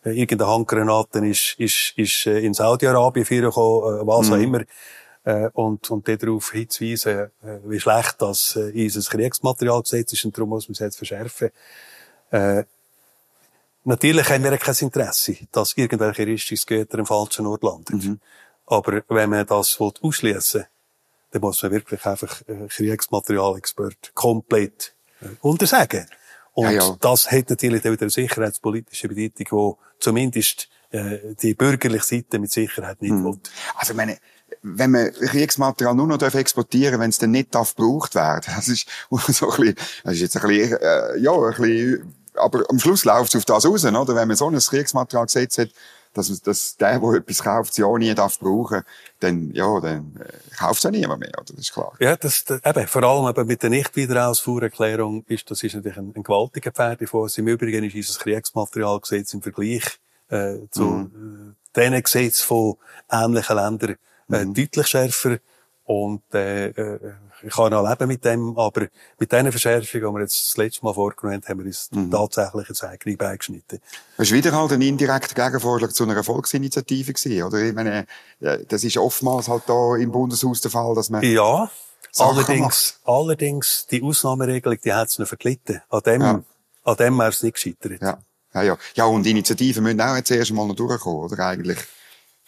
äh, 0.04 0.10
irgendeine 0.10 0.50
Handgranate 0.50 1.26
ist, 1.26 1.56
ist, 1.58 1.94
ist 1.96 2.26
äh, 2.26 2.38
in 2.38 2.54
Saudi-Arabien 2.54 3.26
vorgekommen, 3.26 4.00
äh, 4.00 4.06
was 4.06 4.28
mhm. 4.28 4.32
auch 4.32 4.38
immer, 4.38 4.60
äh, 5.24 5.48
und, 5.52 5.90
und 5.90 6.06
darauf 6.08 6.52
hinzuweisen, 6.52 7.30
äh, 7.42 7.58
wie 7.64 7.80
schlecht 7.80 8.16
das 8.18 8.56
äh, 8.56 8.84
unser 8.84 9.10
Kriegsmaterialgesetz 9.10 10.12
ist 10.12 10.24
und 10.24 10.36
darum 10.36 10.50
muss 10.50 10.68
man 10.68 10.74
es 10.74 10.80
jetzt 10.80 10.96
verschärfen. 10.96 11.50
Äh, 12.30 12.64
natürlich 13.84 14.28
haben 14.28 14.44
wir 14.44 14.56
kein 14.58 14.74
Interesse, 14.78 15.36
dass 15.52 15.76
irgendwelche 15.76 16.26
Rüstungsgüter 16.26 16.98
im 16.98 17.06
falschen 17.06 17.46
Ort 17.46 17.62
landen. 17.62 17.96
Mhm. 17.96 18.20
Aber 18.66 19.02
wenn 19.08 19.30
man 19.30 19.46
das 19.46 19.78
ausschließen 19.80 20.60
will, 20.60 20.68
dann 21.30 21.40
muss 21.40 21.62
man 21.62 21.72
wirklich 21.72 22.04
einfach 22.06 22.42
äh, 22.46 22.68
Kriegsmaterialexpert 22.68 24.14
komplett 24.14 24.94
untersagen. 25.40 26.06
Und 26.52 26.66
ja, 26.66 26.72
ja. 26.72 26.96
das 27.00 27.30
hat 27.30 27.50
natürlich 27.50 27.82
wieder 27.82 28.02
eine 28.02 28.10
sicherheitspolitische 28.10 29.08
Bedeutung, 29.08 29.76
die 29.88 30.02
zumindest 30.02 30.68
äh, 30.90 31.34
die 31.42 31.54
bürgerliche 31.54 32.04
Seite 32.04 32.38
mit 32.38 32.52
Sicherheit 32.52 33.02
nicht 33.02 33.10
hm. 33.10 33.24
will. 33.24 33.40
Also 33.74 33.94
meine, 33.94 34.18
wenn 34.64 34.92
man 34.92 35.12
Kriegsmaterial 35.12 35.94
nur 35.94 36.06
noch 36.06 36.20
exportieren 36.20 36.92
darf, 36.92 37.00
wenn 37.02 37.10
es 37.10 37.18
dann 37.18 37.30
nicht 37.32 37.54
darf 37.54 37.76
gebraucht 37.76 38.14
werden, 38.14 38.50
das 38.56 38.68
ist 38.68 38.88
so 39.10 39.50
ein 39.50 39.56
bisschen, 39.60 39.74
das 40.02 40.14
ist 40.14 40.20
jetzt 40.20 40.36
ein 40.38 40.48
bisschen, 40.48 40.78
äh, 40.78 41.18
ja, 41.18 41.32
ein 41.32 41.54
bisschen, 41.54 42.14
aber 42.34 42.64
am 42.68 42.78
Schluss 42.80 43.04
läuft 43.04 43.34
es 43.34 43.36
auf 43.36 43.44
das 43.44 43.66
raus, 43.66 43.84
oder? 43.84 44.16
Wenn 44.16 44.26
man 44.26 44.36
so 44.36 44.48
ein 44.48 44.58
Kriegsmaterialgesetz 44.58 45.58
hat, 45.58 45.68
dass, 46.14 46.40
dass 46.40 46.76
der, 46.76 46.98
der 46.98 47.12
etwas 47.12 47.42
kauft, 47.42 47.72
es 47.72 47.76
ja 47.76 47.98
nie 47.98 48.14
darf 48.14 48.38
brauchen, 48.38 48.82
dann, 49.20 49.50
ja, 49.52 49.80
dann 49.80 50.16
äh, 50.18 50.56
kauft 50.56 50.78
es 50.78 50.84
ja 50.84 50.90
niemand 50.90 51.20
mehr, 51.20 51.32
oder? 51.34 51.44
Das 51.52 51.58
ist 51.58 51.72
klar. 51.72 51.92
Ja, 51.98 52.16
das, 52.16 52.44
das 52.44 52.60
eben, 52.64 52.86
vor 52.86 53.02
allem 53.02 53.28
eben 53.28 53.46
mit 53.46 53.62
der 53.62 53.70
Nicht-Wiederausfuhrerklärung 53.70 55.24
ist, 55.26 55.50
das 55.50 55.62
ist 55.62 55.74
natürlich 55.74 55.98
ein, 55.98 56.12
ein 56.16 56.22
gewaltiger 56.22 56.70
Pferdefuss. 56.70 57.36
Im 57.38 57.48
Übrigen 57.48 57.84
ist 57.84 57.94
unser 57.94 58.20
Kriegsmaterialgesetz 58.20 59.34
im 59.34 59.42
Vergleich, 59.42 60.00
äh, 60.30 60.56
zu, 60.70 60.82
mhm. 60.82 61.56
äh, 61.74 61.80
den 61.80 62.02
Gesetz 62.02 62.40
von 62.40 62.76
ähnlichen 63.10 63.56
Ländern, 63.56 63.96
äh, 64.30 64.44
mhm. 64.44 64.54
deutlich 64.54 64.86
schärfer. 64.86 65.38
Und 65.86 66.22
äh, 66.32 66.68
äh, 66.68 66.98
ich 67.42 67.52
kann 67.52 67.70
noch 67.70 67.86
leben 67.86 68.08
mit 68.08 68.24
dem, 68.24 68.58
aber 68.58 68.86
mit 69.18 69.30
diesen 69.30 69.50
Verschärfungen, 69.50 70.06
die 70.06 70.14
wir 70.14 70.20
jetzt 70.22 70.50
das 70.50 70.56
letzte 70.56 70.82
Mal 70.82 70.94
vorgenommen 70.94 71.42
haben, 71.42 71.48
haben 71.48 71.58
wir 71.58 71.66
uns 71.66 71.90
mhm. 71.92 72.10
tatsächlich 72.10 72.70
ins 72.70 72.82
eigene 72.82 73.16
beigeschnitten. 73.18 73.80
Das 74.16 74.28
ist 74.28 74.32
wieder 74.32 74.52
halt 74.52 74.72
ein 74.72 74.80
indirekter 74.80 75.34
Gegenvorschlag 75.34 75.94
zu 75.94 76.04
einer 76.04 76.16
Erfolgsinitiative 76.16 77.12
gewesen, 77.12 77.42
oder? 77.42 77.58
Ich 77.58 77.74
meine, 77.74 78.06
das 78.40 78.82
ist 78.82 78.96
oftmals 78.96 79.48
halt 79.48 79.64
da 79.66 79.96
im 79.96 80.10
Bundeshaus 80.10 80.62
der 80.62 80.70
Fall, 80.70 80.94
dass 80.94 81.10
man... 81.10 81.22
Ja, 81.22 81.70
allerdings, 82.16 83.00
allerdings, 83.04 83.86
die 83.90 84.02
Ausnahmeregelung, 84.02 84.78
die 84.82 84.92
hat 84.94 85.08
es 85.08 85.18
noch 85.18 85.26
verglitten. 85.26 85.82
An 85.90 86.00
dem, 86.00 86.22
ja. 86.22 86.42
an 86.84 86.96
dem 86.96 87.18
wäre 87.18 87.28
es 87.28 87.42
nicht 87.42 87.54
gescheitert. 87.54 88.00
Ja. 88.00 88.18
Ja, 88.54 88.62
ja. 88.62 88.78
Ja, 88.94 89.04
und 89.04 89.26
Initiativen 89.26 89.82
müssen 89.82 90.00
auch 90.00 90.16
jetzt 90.16 90.30
erst 90.30 90.50
einmal 90.50 90.66
noch 90.66 90.76
durchkommen, 90.76 91.24
oder? 91.24 91.46
Eigentlich. 91.46 91.78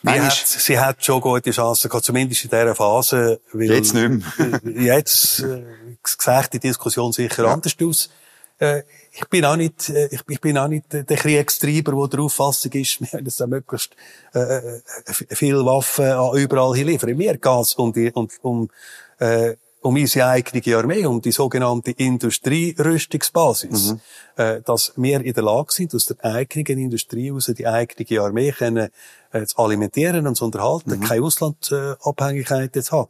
Sie 0.02 0.20
hat, 0.20 0.46
sie 0.46 0.78
hat 0.78 1.04
schon 1.04 1.20
gute 1.20 1.50
Chancen 1.50 1.88
gehabt, 1.88 2.04
zumindest 2.04 2.44
in 2.44 2.50
dieser 2.50 2.74
Phase. 2.74 3.40
Weil 3.52 3.70
jetzt 3.70 3.94
nicht 3.94 4.08
mehr. 4.38 4.60
jetzt 4.82 5.40
äh, 5.40 5.64
sieht 6.04 6.52
die 6.52 6.60
Diskussion 6.60 7.12
sicher 7.12 7.44
ja. 7.44 7.52
anders 7.52 7.74
aus. 7.82 8.10
äh, 8.58 8.82
ich 9.12 9.26
bin 9.28 9.44
auch 9.44 9.56
nicht, 9.56 9.88
äh, 9.88 10.08
ich, 10.10 10.20
ich 10.28 10.40
bin 10.40 10.58
auch 10.58 10.68
nicht 10.68 10.92
der 10.92 11.04
Kriegstreiber, 11.04 11.92
der 11.92 12.08
der 12.08 12.20
Auffassung 12.20 12.72
ist, 12.72 13.00
wir 13.12 13.22
müssen 13.22 13.50
möglichst 13.50 13.96
äh, 14.34 14.38
äh 14.38 14.80
viel 15.12 15.64
Waffen 15.64 16.38
überall 16.38 16.74
hier 16.74 16.84
liefern. 16.84 17.16
Mir 17.16 17.36
geht 17.36 17.46
es 17.46 17.74
um 17.74 17.92
die, 17.92 18.10
um, 18.12 18.28
um 18.42 18.70
äh, 19.18 19.56
um 19.82 19.94
unsere 19.94 20.28
eigene 20.28 20.76
Armee, 20.76 21.06
um 21.06 21.20
die 21.20 21.32
sogenannte 21.32 21.92
Industrierüstungsbasis. 21.92 23.92
Mhm. 23.92 24.00
Äh, 24.36 24.60
dass 24.62 24.92
wir 24.96 25.20
in 25.20 25.32
der 25.32 25.44
Lage 25.44 25.72
sind, 25.72 25.94
aus 25.94 26.06
der 26.06 26.24
eigenen 26.24 26.78
Industrie 26.78 27.28
heraus 27.28 27.50
die 27.56 27.66
eigene 27.66 28.20
Armee 28.20 28.52
können, 28.52 28.90
äh, 29.32 29.46
zu 29.46 29.58
alimentieren 29.58 30.26
und 30.26 30.34
zu 30.34 30.44
unterhalten, 30.44 30.90
mhm. 30.90 31.00
keine 31.00 31.24
Auslandabhängigkeit 31.24 32.74
jetzt 32.74 32.92
haben. 32.92 33.08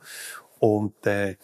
Und 0.58 1.06
äh, 1.06 1.36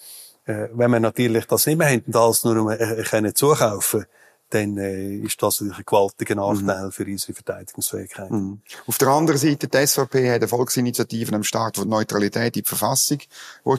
äh, 0.44 0.68
wenn 0.72 0.90
wir 0.90 1.00
natürlich 1.00 1.46
das 1.46 1.66
nicht 1.66 1.78
mehr 1.78 1.88
haben 1.88 2.04
und 2.06 2.16
alles 2.16 2.44
nur 2.44 2.78
äh, 2.78 3.02
können 3.02 3.34
zukaufen 3.34 4.06
dann 4.52 4.76
äh, 4.76 5.16
ist 5.16 5.42
das 5.42 5.60
natürlich 5.60 5.78
ein 5.78 5.84
gewaltiger 5.86 6.34
Nachteil 6.34 6.86
mhm. 6.86 6.92
für 6.92 7.04
unsere 7.04 7.32
Verteidigungsfähigkeit. 7.32 8.30
Mhm. 8.30 8.60
Auf 8.86 8.98
der 8.98 9.08
anderen 9.08 9.38
Seite, 9.38 9.68
die 9.68 9.86
SVP 9.86 10.28
hat 10.28 10.36
eine 10.36 10.48
Volksinitiative 10.48 11.34
am 11.34 11.42
Start, 11.42 11.78
die 11.78 11.86
Neutralität 11.86 12.56
in 12.56 12.62
die 12.62 12.68
Verfassung 12.68 13.18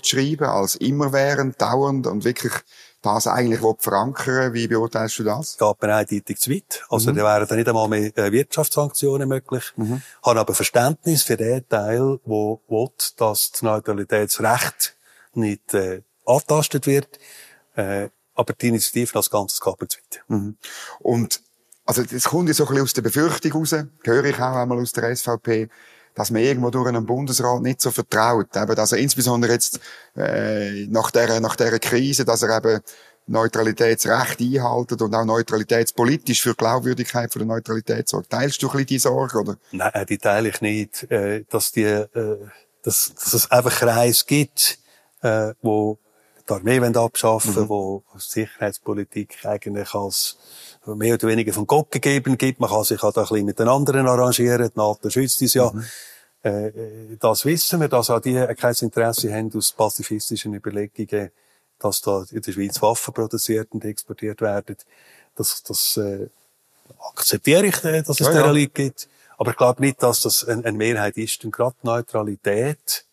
schreiben 0.01 0.45
als 0.45 0.75
immerwährend, 0.75 1.61
dauernd 1.61 2.07
und 2.07 2.25
wirklich 2.25 2.53
das 3.03 3.27
eigentlich 3.27 3.59
verankern 3.79 4.53
Wie 4.53 4.67
beurteilst 4.67 5.19
du 5.19 5.23
das? 5.23 5.57
Geht 5.57 5.81
mir 5.81 5.95
eindeutig 5.95 6.39
zu 6.39 6.51
weit. 6.51 6.83
Also, 6.89 7.11
mhm. 7.11 7.17
da 7.17 7.23
wären 7.23 7.47
dann 7.47 7.57
nicht 7.57 7.67
einmal 7.67 7.87
mehr 7.89 8.17
äh, 8.17 8.31
Wirtschaftssanktionen 8.31 9.27
möglich. 9.27 9.63
Mhm. 9.75 10.01
Habe 10.23 10.39
aber 10.39 10.53
Verständnis 10.53 11.23
für 11.23 11.37
den 11.37 11.67
Teil, 11.67 12.19
wo 12.25 12.61
will, 12.67 12.89
dass 13.17 13.51
das 13.51 13.61
Neutralitätsrecht 13.61 14.95
nicht 15.33 15.73
äh, 15.73 16.01
angetastet 16.25 16.87
wird. 16.87 17.19
Äh, 17.75 18.09
aber 18.35 18.53
die 18.53 18.69
Initiative 18.69 19.15
als 19.15 19.29
Ganzes 19.29 19.59
geht 19.59 19.91
zu 19.91 19.97
weit. 19.97 20.23
Mhm. 20.27 20.57
Und 20.99 21.41
also 21.85 22.03
das 22.03 22.23
kommt 22.25 22.47
ja 22.47 22.53
so 22.53 22.63
ein 22.63 22.69
bisschen 22.69 22.83
aus 22.83 22.93
der 22.93 23.01
Befürchtung 23.01 23.51
raus, 23.53 23.75
höre 24.03 24.25
ich 24.25 24.35
auch 24.35 24.55
einmal 24.55 24.79
aus 24.79 24.93
der 24.93 25.15
SVP, 25.15 25.69
dass 26.15 26.31
man 26.31 26.41
irgendwo 26.41 26.69
durch 26.69 26.87
einen 26.87 27.05
Bundesrat 27.05 27.61
nicht 27.61 27.81
so 27.81 27.91
vertraut. 27.91 28.55
Eben, 28.55 28.75
dass 28.75 28.91
er 28.91 28.99
insbesondere 28.99 29.53
jetzt 29.53 29.79
äh, 30.15 30.85
nach 30.87 31.11
der 31.11 31.39
nach 31.39 31.55
der 31.55 31.79
Krise, 31.79 32.23
dass 32.23 32.43
er 32.43 32.57
eben 32.57 32.81
Neutralitätsrecht 33.25 34.41
einhalten 34.41 35.01
und 35.01 35.15
auch 35.15 35.25
neutralitätspolitisch 35.25 36.41
für 36.41 36.55
Glaubwürdigkeit 36.55 37.31
von 37.31 37.39
der 37.39 37.47
Neutralität 37.47 38.07
sorgt. 38.09 38.29
Teilst 38.29 38.61
du 38.61 38.67
ein 38.67 38.71
bisschen 38.71 38.87
die 38.87 38.99
Sorge, 38.99 39.39
oder? 39.39 39.57
Nein, 39.71 40.05
die 40.09 40.17
teile 40.17 40.49
ich 40.49 40.61
nicht. 40.61 41.09
Äh, 41.09 41.45
dass 41.49 41.71
die, 41.71 41.83
äh, 41.83 42.37
dass, 42.83 43.13
dass 43.15 43.33
es 43.33 43.49
einfach 43.49 43.71
Kreis 43.71 44.25
gibt, 44.25 44.77
äh, 45.21 45.53
wo 45.61 45.99
die 46.47 46.53
Armee 46.53 46.79
abschaffen 46.79 47.63
mhm. 47.63 47.69
wo 47.69 48.03
Sicherheitspolitik 48.17 49.45
eigentlich 49.45 49.93
als 49.93 50.37
mehr 50.85 51.15
oder 51.15 51.27
weniger 51.27 51.53
von 51.53 51.67
Gott 51.67 51.91
gegeben 51.91 52.37
gibt. 52.37 52.59
Man 52.59 52.69
kann 52.69 52.83
sich 52.83 53.01
auch 53.01 53.13
da 53.13 53.21
ein 53.21 53.27
bisschen 53.27 53.45
mit 53.45 53.59
den 53.59 53.69
anderen 53.69 54.07
arrangieren. 54.07 54.69
Die 54.69 54.77
NATO 54.77 55.09
schützt 55.09 55.41
uns 55.41 55.53
ja. 55.53 55.71
Mhm. 55.71 55.85
Äh, 56.43 56.71
das 57.19 57.45
wissen 57.45 57.79
wir, 57.79 57.87
dass 57.87 58.09
auch 58.09 58.19
die 58.19 58.33
kein 58.57 58.75
Interesse 58.81 59.33
haben 59.33 59.51
aus 59.55 59.71
pazifistischen 59.71 60.53
Überlegungen, 60.53 61.31
dass 61.79 62.01
da 62.01 62.25
in 62.29 62.41
der 62.41 62.51
Schweiz 62.51 62.81
Waffen 62.81 63.13
produziert 63.13 63.69
und 63.71 63.85
exportiert 63.85 64.41
werden. 64.41 64.75
Das, 65.35 65.63
das 65.63 65.97
äh, 65.97 66.27
akzeptiere 66.99 67.67
ich, 67.67 67.83
äh, 67.85 68.03
dass 68.03 68.19
es 68.19 68.27
ja, 68.27 68.53
ja. 68.53 68.65
gibt. 68.67 69.07
Aber 69.37 69.51
ich 69.51 69.57
glaube 69.57 69.81
nicht, 69.81 70.03
dass 70.03 70.21
das 70.21 70.45
eine, 70.45 70.65
eine 70.65 70.77
Mehrheit 70.77 71.17
ist. 71.17 71.43
Und 71.45 71.51
gerade 71.51 71.75
Neutralität 71.83 73.05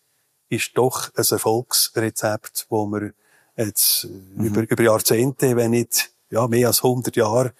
ist 0.48 0.72
doch 0.74 1.10
ein 1.14 1.24
Erfolgsrezept, 1.28 2.66
wo 2.68 2.86
wir 2.86 3.12
jetzt 3.66 4.06
mhm. 4.06 4.44
über, 4.44 4.62
über 4.62 4.82
Jahrzehnte, 4.82 5.56
wenn 5.56 5.72
nicht 5.72 6.12
ja, 6.30 6.46
mehr 6.48 6.68
als 6.68 6.82
100 6.82 7.16
Jahre 7.16 7.52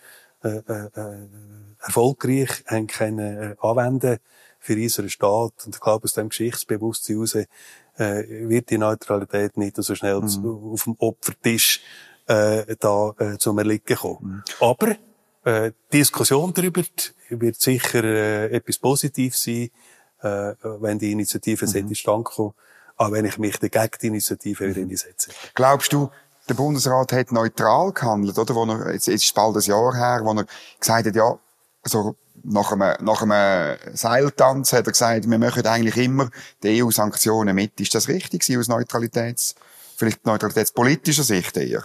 äh, 0.43 0.49
äh, 0.49 0.89
äh, 0.95 1.29
erfolgreich 1.81 2.65
haben 2.67 2.87
können, 2.87 3.53
äh, 3.53 3.57
anwenden 3.61 4.19
für 4.59 4.75
unseren 4.75 5.11
Staat. 5.11 5.53
Und 5.67 5.75
ich 5.75 5.81
glaube, 5.81 6.05
aus 6.05 6.13
dem 6.13 6.29
Geschichtsbewusstsein 6.29 7.17
heraus 7.17 7.35
äh, 7.35 7.47
wird 8.49 8.71
die 8.71 8.79
Neutralität 8.79 9.57
nicht 9.57 9.77
so 9.77 9.95
schnell 9.95 10.21
mhm. 10.21 10.29
zu, 10.29 10.71
auf 10.73 10.85
dem 10.85 10.97
Opfertisch 10.99 11.81
äh, 12.27 12.77
da 12.79 13.15
äh, 13.19 13.39
zum 13.39 13.59
Erliegen 13.59 13.97
kommen. 13.97 14.37
Mhm. 14.37 14.43
Aber 14.61 14.97
äh, 15.45 15.73
Diskussion 15.93 16.53
darüber 16.55 16.83
wird 17.31 17.61
sicher 17.61 18.05
äh, 18.05 18.47
etwas 18.55 18.79
Positives 18.79 19.43
sein, 19.43 19.71
äh, 20.23 20.55
wenn 20.81 20.99
die 20.99 21.13
Initiative 21.13 21.67
mhm. 21.67 21.93
kommt 22.25 22.55
auch 23.01 23.13
wenn 23.13 23.25
ich 23.25 23.39
mich 23.39 23.59
dagegen 23.59 23.97
die 24.03 24.07
Initiative 24.09 24.69
wieder 24.69 24.81
einsetze. 24.83 25.31
Glaubst 25.55 25.93
du, 25.93 26.11
der 26.49 26.55
Bundesrat 26.55 27.13
hat 27.13 27.33
neutral 27.33 27.93
gehandelt, 27.93 28.39
oder? 28.39 28.55
Wo 28.55 28.65
er, 28.67 28.93
jetzt, 28.93 29.07
jetzt 29.07 29.25
ist 29.25 29.35
bald 29.35 29.57
ein 29.57 29.63
Jahr 29.63 29.95
her, 29.95 30.21
wo 30.23 30.35
er 30.35 30.45
gesagt 30.79 31.07
hat, 31.07 31.17
ja, 31.17 31.39
also, 31.83 32.17
nach 32.43 32.73
einem, 32.73 33.03
nach 33.03 33.23
einem 33.23 33.79
Seiltanz 33.95 34.75
hat 34.75 34.87
er 34.87 34.93
gesagt, 34.93 35.31
wir 35.31 35.39
machen 35.39 35.67
eigentlich 35.67 35.97
immer 35.97 36.29
die 36.63 36.83
EU-Sanktionen 36.83 37.55
mit. 37.55 37.81
Ist 37.81 37.95
das 37.95 38.09
richtig 38.09 38.45
aus 38.59 38.69
Neutralitäts, 38.69 39.55
vielleicht 39.97 40.27
neutralitätspolitischer 40.27 41.23
Sicht 41.23 41.57
eher? 41.57 41.85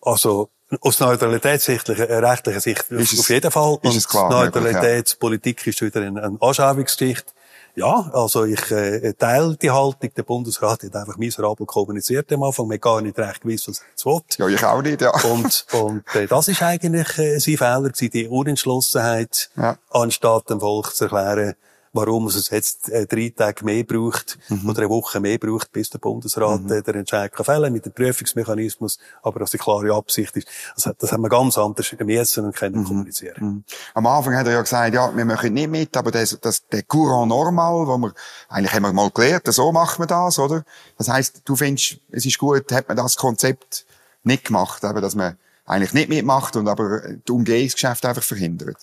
Also, 0.00 0.50
aus 0.80 0.98
neutralitätsrechtlicher 0.98 2.08
äh, 2.08 2.60
Sicht 2.60 2.90
ist 2.90 3.12
auf 3.12 3.20
es, 3.20 3.28
jeden 3.28 3.50
Fall. 3.52 3.78
Ist 3.82 3.90
Und 3.90 3.96
es 3.96 4.08
klar, 4.08 4.30
Neutralitätspolitik 4.30 5.64
ja. 5.64 5.70
ist 5.70 5.80
wieder 5.80 6.00
eine, 6.00 6.22
eine 6.22 6.38
Anschauungsgeschichte. 6.40 7.32
Ja, 7.74 8.10
also 8.12 8.44
ich 8.44 8.70
äh, 8.70 9.12
teile 9.14 9.56
die 9.56 9.70
Haltung. 9.70 10.10
Der 10.16 10.22
Bundesrat 10.22 10.82
hat 10.82 10.96
einfach 10.96 11.16
miserabel 11.16 11.66
kommuniziert 11.66 12.32
am 12.32 12.42
Anfang. 12.42 12.68
Wir 12.68 12.74
haben 12.74 12.80
gar 12.80 13.00
nicht 13.00 13.18
recht 13.18 13.42
gewusst, 13.42 13.68
was 13.68 13.80
er 13.80 13.86
jetzt 13.90 14.06
will. 14.06 14.20
Ja, 14.38 14.48
ich 14.48 14.64
auch 14.64 14.82
nicht, 14.82 15.00
ja. 15.00 15.12
Und, 15.24 15.66
und 15.72 16.14
äh, 16.14 16.26
das 16.26 16.48
ist 16.48 16.62
eigentlich 16.62 17.18
äh, 17.18 17.38
sein 17.38 17.56
Fehler 17.56 17.90
gewesen, 17.90 18.10
die 18.10 18.28
Unentschlossenheit, 18.28 19.50
ja. 19.56 19.76
anstatt 19.90 20.50
dem 20.50 20.60
Volk 20.60 20.94
zu 20.94 21.04
erklären, 21.04 21.54
warum 21.92 22.26
es 22.28 22.50
jetzt 22.50 22.88
äh, 22.88 23.06
drei 23.06 23.32
Tage 23.36 23.64
mehr 23.64 23.84
braucht 23.84 24.38
mhm. 24.48 24.68
oder 24.68 24.80
eine 24.80 24.90
Woche 24.90 25.20
mehr 25.20 25.38
braucht, 25.38 25.72
bis 25.72 25.90
der 25.90 25.98
Bundesrat 25.98 26.62
mhm. 26.62 26.72
äh, 26.72 26.82
den 26.82 26.94
Entscheid 26.96 27.32
kann 27.32 27.44
fällen 27.44 27.72
mit 27.72 27.84
dem 27.84 27.92
Prüfungsmechanismus, 27.92 28.98
aber 29.22 29.40
dass 29.40 29.50
die 29.50 29.58
klare 29.58 29.94
Absicht 29.94 30.36
ist. 30.36 30.48
Das, 30.76 30.94
das 30.98 31.12
haben 31.12 31.22
wir 31.22 31.28
ganz 31.28 31.58
anders 31.58 31.90
gemessen 31.96 32.44
und 32.44 32.54
können 32.54 32.80
mhm. 32.80 32.84
kommunizieren. 32.84 33.44
Mhm. 33.44 33.64
Am 33.94 34.06
Anfang 34.06 34.36
hat 34.36 34.46
er 34.46 34.52
ja 34.52 34.62
gesagt, 34.62 34.94
ja, 34.94 35.14
wir 35.14 35.24
machen 35.24 35.52
nicht 35.52 35.70
mit, 35.70 35.96
aber 35.96 36.10
das, 36.10 36.38
das, 36.40 36.66
der 36.68 36.82
Courant 36.84 37.28
normal, 37.28 37.86
wo 37.86 37.98
wir, 37.98 38.14
eigentlich 38.48 38.72
haben 38.72 38.82
wir 38.82 38.92
mal 38.92 39.10
gelernt, 39.10 39.52
so 39.52 39.72
machen 39.72 40.02
wir 40.02 40.06
das, 40.06 40.38
oder? 40.38 40.64
Das 40.96 41.08
heisst, 41.08 41.42
du 41.44 41.56
findest, 41.56 41.98
es 42.10 42.24
ist 42.24 42.38
gut, 42.38 42.70
hat 42.72 42.88
man 42.88 42.96
das 42.96 43.16
Konzept 43.16 43.84
nicht 44.22 44.44
gemacht, 44.44 44.84
eben, 44.84 45.00
dass 45.00 45.14
man 45.14 45.36
eigentlich 45.64 45.92
nicht 45.92 46.08
mitmacht 46.08 46.56
und 46.56 46.68
aber 46.68 47.00
die 47.26 47.32
Umgehungsgeschäfte 47.32 48.08
einfach 48.08 48.22
verhindert. 48.22 48.76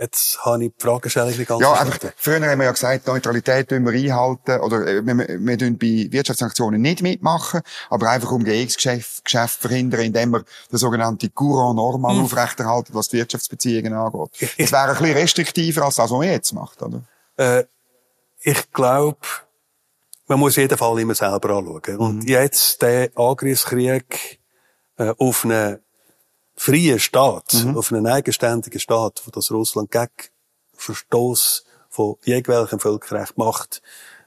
Jetzt 0.00 0.44
habe 0.44 0.64
ich 0.64 0.72
die 0.76 0.82
Fragestellung 0.82 1.36
nicht 1.36 1.48
ganz 1.48 1.60
Ja, 1.60 1.72
einfach, 1.72 1.98
früher 2.16 2.40
haben 2.40 2.58
wir 2.60 2.66
ja 2.66 2.72
gesagt, 2.72 3.08
Neutralität 3.08 3.68
wir 3.70 3.92
einhalten, 3.92 4.60
oder 4.60 4.86
äh, 4.86 5.04
wir, 5.04 5.18
wir, 5.18 5.58
wir 5.58 5.76
bei 5.76 6.12
Wirtschaftssanktionen 6.12 6.80
nicht 6.80 7.02
mitmachen, 7.02 7.62
aber 7.90 8.10
einfach 8.10 8.30
Umgehungsgeschäft 8.30 9.24
Geschäft 9.24 9.60
verhindern, 9.60 10.02
indem 10.02 10.30
wir 10.30 10.44
den 10.70 10.78
sogenannten 10.78 11.34
Courant 11.34 11.76
normal 11.76 12.14
hm. 12.14 12.24
aufrechterhalten, 12.24 12.94
was 12.94 13.08
die 13.08 13.16
Wirtschaftsbeziehungen 13.16 13.92
angeht. 13.92 14.54
Es 14.56 14.70
wäre 14.70 14.90
ein 14.90 14.98
bisschen 14.98 15.16
restriktiver 15.16 15.84
als 15.84 15.96
das, 15.96 16.10
was 16.10 16.18
man 16.18 16.28
jetzt 16.28 16.52
macht, 16.52 16.80
oder? 16.80 17.02
Äh, 17.36 17.64
ich 18.40 18.70
glaube, 18.70 19.18
man 20.28 20.38
muss 20.38 20.56
jeden 20.56 20.78
Fall 20.78 21.00
immer 21.00 21.14
selber 21.16 21.56
anschauen. 21.56 21.96
Und 21.96 22.18
mhm. 22.18 22.28
jetzt 22.28 22.82
der 22.82 23.10
Angriffskrieg 23.16 24.38
äh, 24.96 25.12
auf 25.18 25.44
eine 25.44 25.80
freien 26.68 26.98
Staat, 26.98 27.54
mhm. 27.54 27.78
auf 27.78 27.92
einen 27.92 28.06
eigenständigen 28.06 28.80
Staat, 28.80 29.22
wo 29.24 29.30
das 29.30 29.50
Russland 29.50 29.90
gegen 29.90 30.10
Verstoß 30.74 31.64
von 31.88 32.16
jeglichem 32.24 32.78
Völkerrecht 32.78 33.38
macht, 33.38 33.80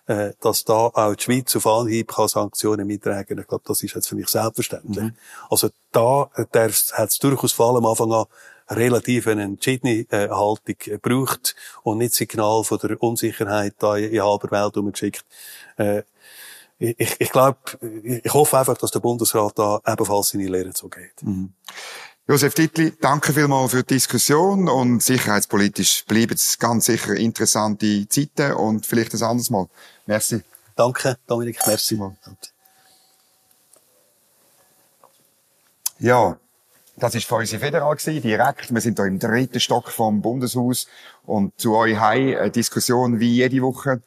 äh, 0.07 0.31
dass 0.41 0.65
da 0.65 0.87
auch 0.87 1.15
die 1.15 1.23
Schweiz 1.23 1.55
auf 1.55 1.67
Anhieb 1.67 2.11
kann 2.13 2.27
Sanktionen 2.27 2.87
mittragen 2.87 3.37
Ich 3.37 3.47
glaube, 3.47 3.63
das 3.67 3.83
ist 3.83 3.93
jetzt 3.93 4.07
für 4.07 4.15
mich 4.15 4.27
selbstverständlich. 4.27 5.05
Mhm. 5.05 5.15
Also 5.49 5.69
da 5.91 6.29
hat 6.33 7.09
es 7.09 7.19
durchaus 7.19 7.51
vor 7.51 7.67
allem 7.67 7.85
am 7.85 7.91
Anfang 7.91 8.11
an 8.11 8.25
relativ 8.69 9.27
eine 9.27 9.43
entschiedene 9.43 10.05
äh, 10.09 10.29
Haltung 10.29 10.75
gebraucht 10.79 11.55
und 11.83 11.99
nicht 11.99 12.15
Signal 12.15 12.63
von 12.63 12.79
der 12.79 13.01
Unsicherheit 13.03 13.75
da 13.77 13.97
in, 13.97 14.11
in 14.11 14.23
halber 14.23 14.49
Welt 14.49 14.77
umgeschickt. 14.77 15.25
Äh, 15.77 16.03
ich, 16.79 17.15
ich 17.19 17.29
glaube, 17.29 17.59
ich 18.03 18.33
hoffe 18.33 18.57
einfach, 18.57 18.75
dass 18.75 18.89
der 18.89 19.01
Bundesrat 19.01 19.59
da 19.59 19.79
ebenfalls 19.85 20.29
seine 20.29 20.47
Lehre 20.47 20.71
so 20.73 20.89
geht. 20.89 21.21
Mhm. 21.21 21.53
Josef 22.27 22.53
Dittli, 22.53 22.93
danke 23.01 23.33
vielmals 23.33 23.71
für 23.71 23.83
die 23.83 23.95
Diskussion 23.95 24.69
und 24.69 25.01
sicherheitspolitisch 25.01 26.05
bleiben 26.05 26.35
es 26.35 26.59
ganz 26.59 26.85
sicher 26.85 27.15
interessante 27.15 28.07
Zeiten 28.07 28.53
und 28.53 28.85
vielleicht 28.85 29.13
ein 29.15 29.23
anderes 29.23 29.49
Mal. 29.49 29.67
Merci. 30.05 30.41
Danke, 30.75 31.17
Dominik. 31.27 31.59
Merci. 31.65 31.99
Ja, 35.99 36.37
das 36.97 37.15
ist 37.15 37.25
für 37.25 37.35
unsere 37.35 37.59
Federal 37.59 37.95
gewesen, 37.95 38.21
direkt. 38.21 38.71
Wir 38.71 38.81
sind 38.81 38.99
hier 38.99 39.07
im 39.07 39.17
dritten 39.17 39.59
Stock 39.59 39.89
vom 39.89 40.21
Bundeshaus 40.21 40.87
und 41.25 41.59
zu 41.59 41.75
euch 41.75 41.99
heim 41.99 42.37
eine 42.37 42.51
Diskussion 42.51 43.19
wie 43.19 43.35
jede 43.35 43.61
Woche. 43.61 44.01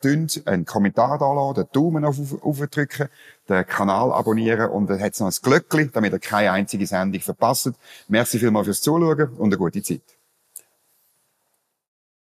Einen 0.45 0.65
Kommentar 0.65 1.19
da 1.19 1.33
lassen, 1.33 1.55
den 1.55 1.73
Daumen 1.73 2.05
auf, 2.05 2.17
aufdrücken, 2.43 3.09
den 3.49 3.67
Kanal 3.67 4.13
abonnieren 4.13 4.71
und 4.71 4.89
dann 4.89 5.01
hat 5.01 5.19
noch 5.21 5.27
ein 5.27 5.35
Glöckchen, 5.43 5.91
damit 5.93 6.13
ihr 6.13 6.19
keine 6.19 6.53
einzige 6.53 6.87
Sendung 6.87 7.21
verpasst. 7.21 7.73
Merci 8.09 8.39
vielmals 8.39 8.67
fürs 8.67 8.81
Zuschauen 8.81 9.31
und 9.37 9.49
eine 9.49 9.57
gute 9.59 9.83
Zeit. 9.83 10.14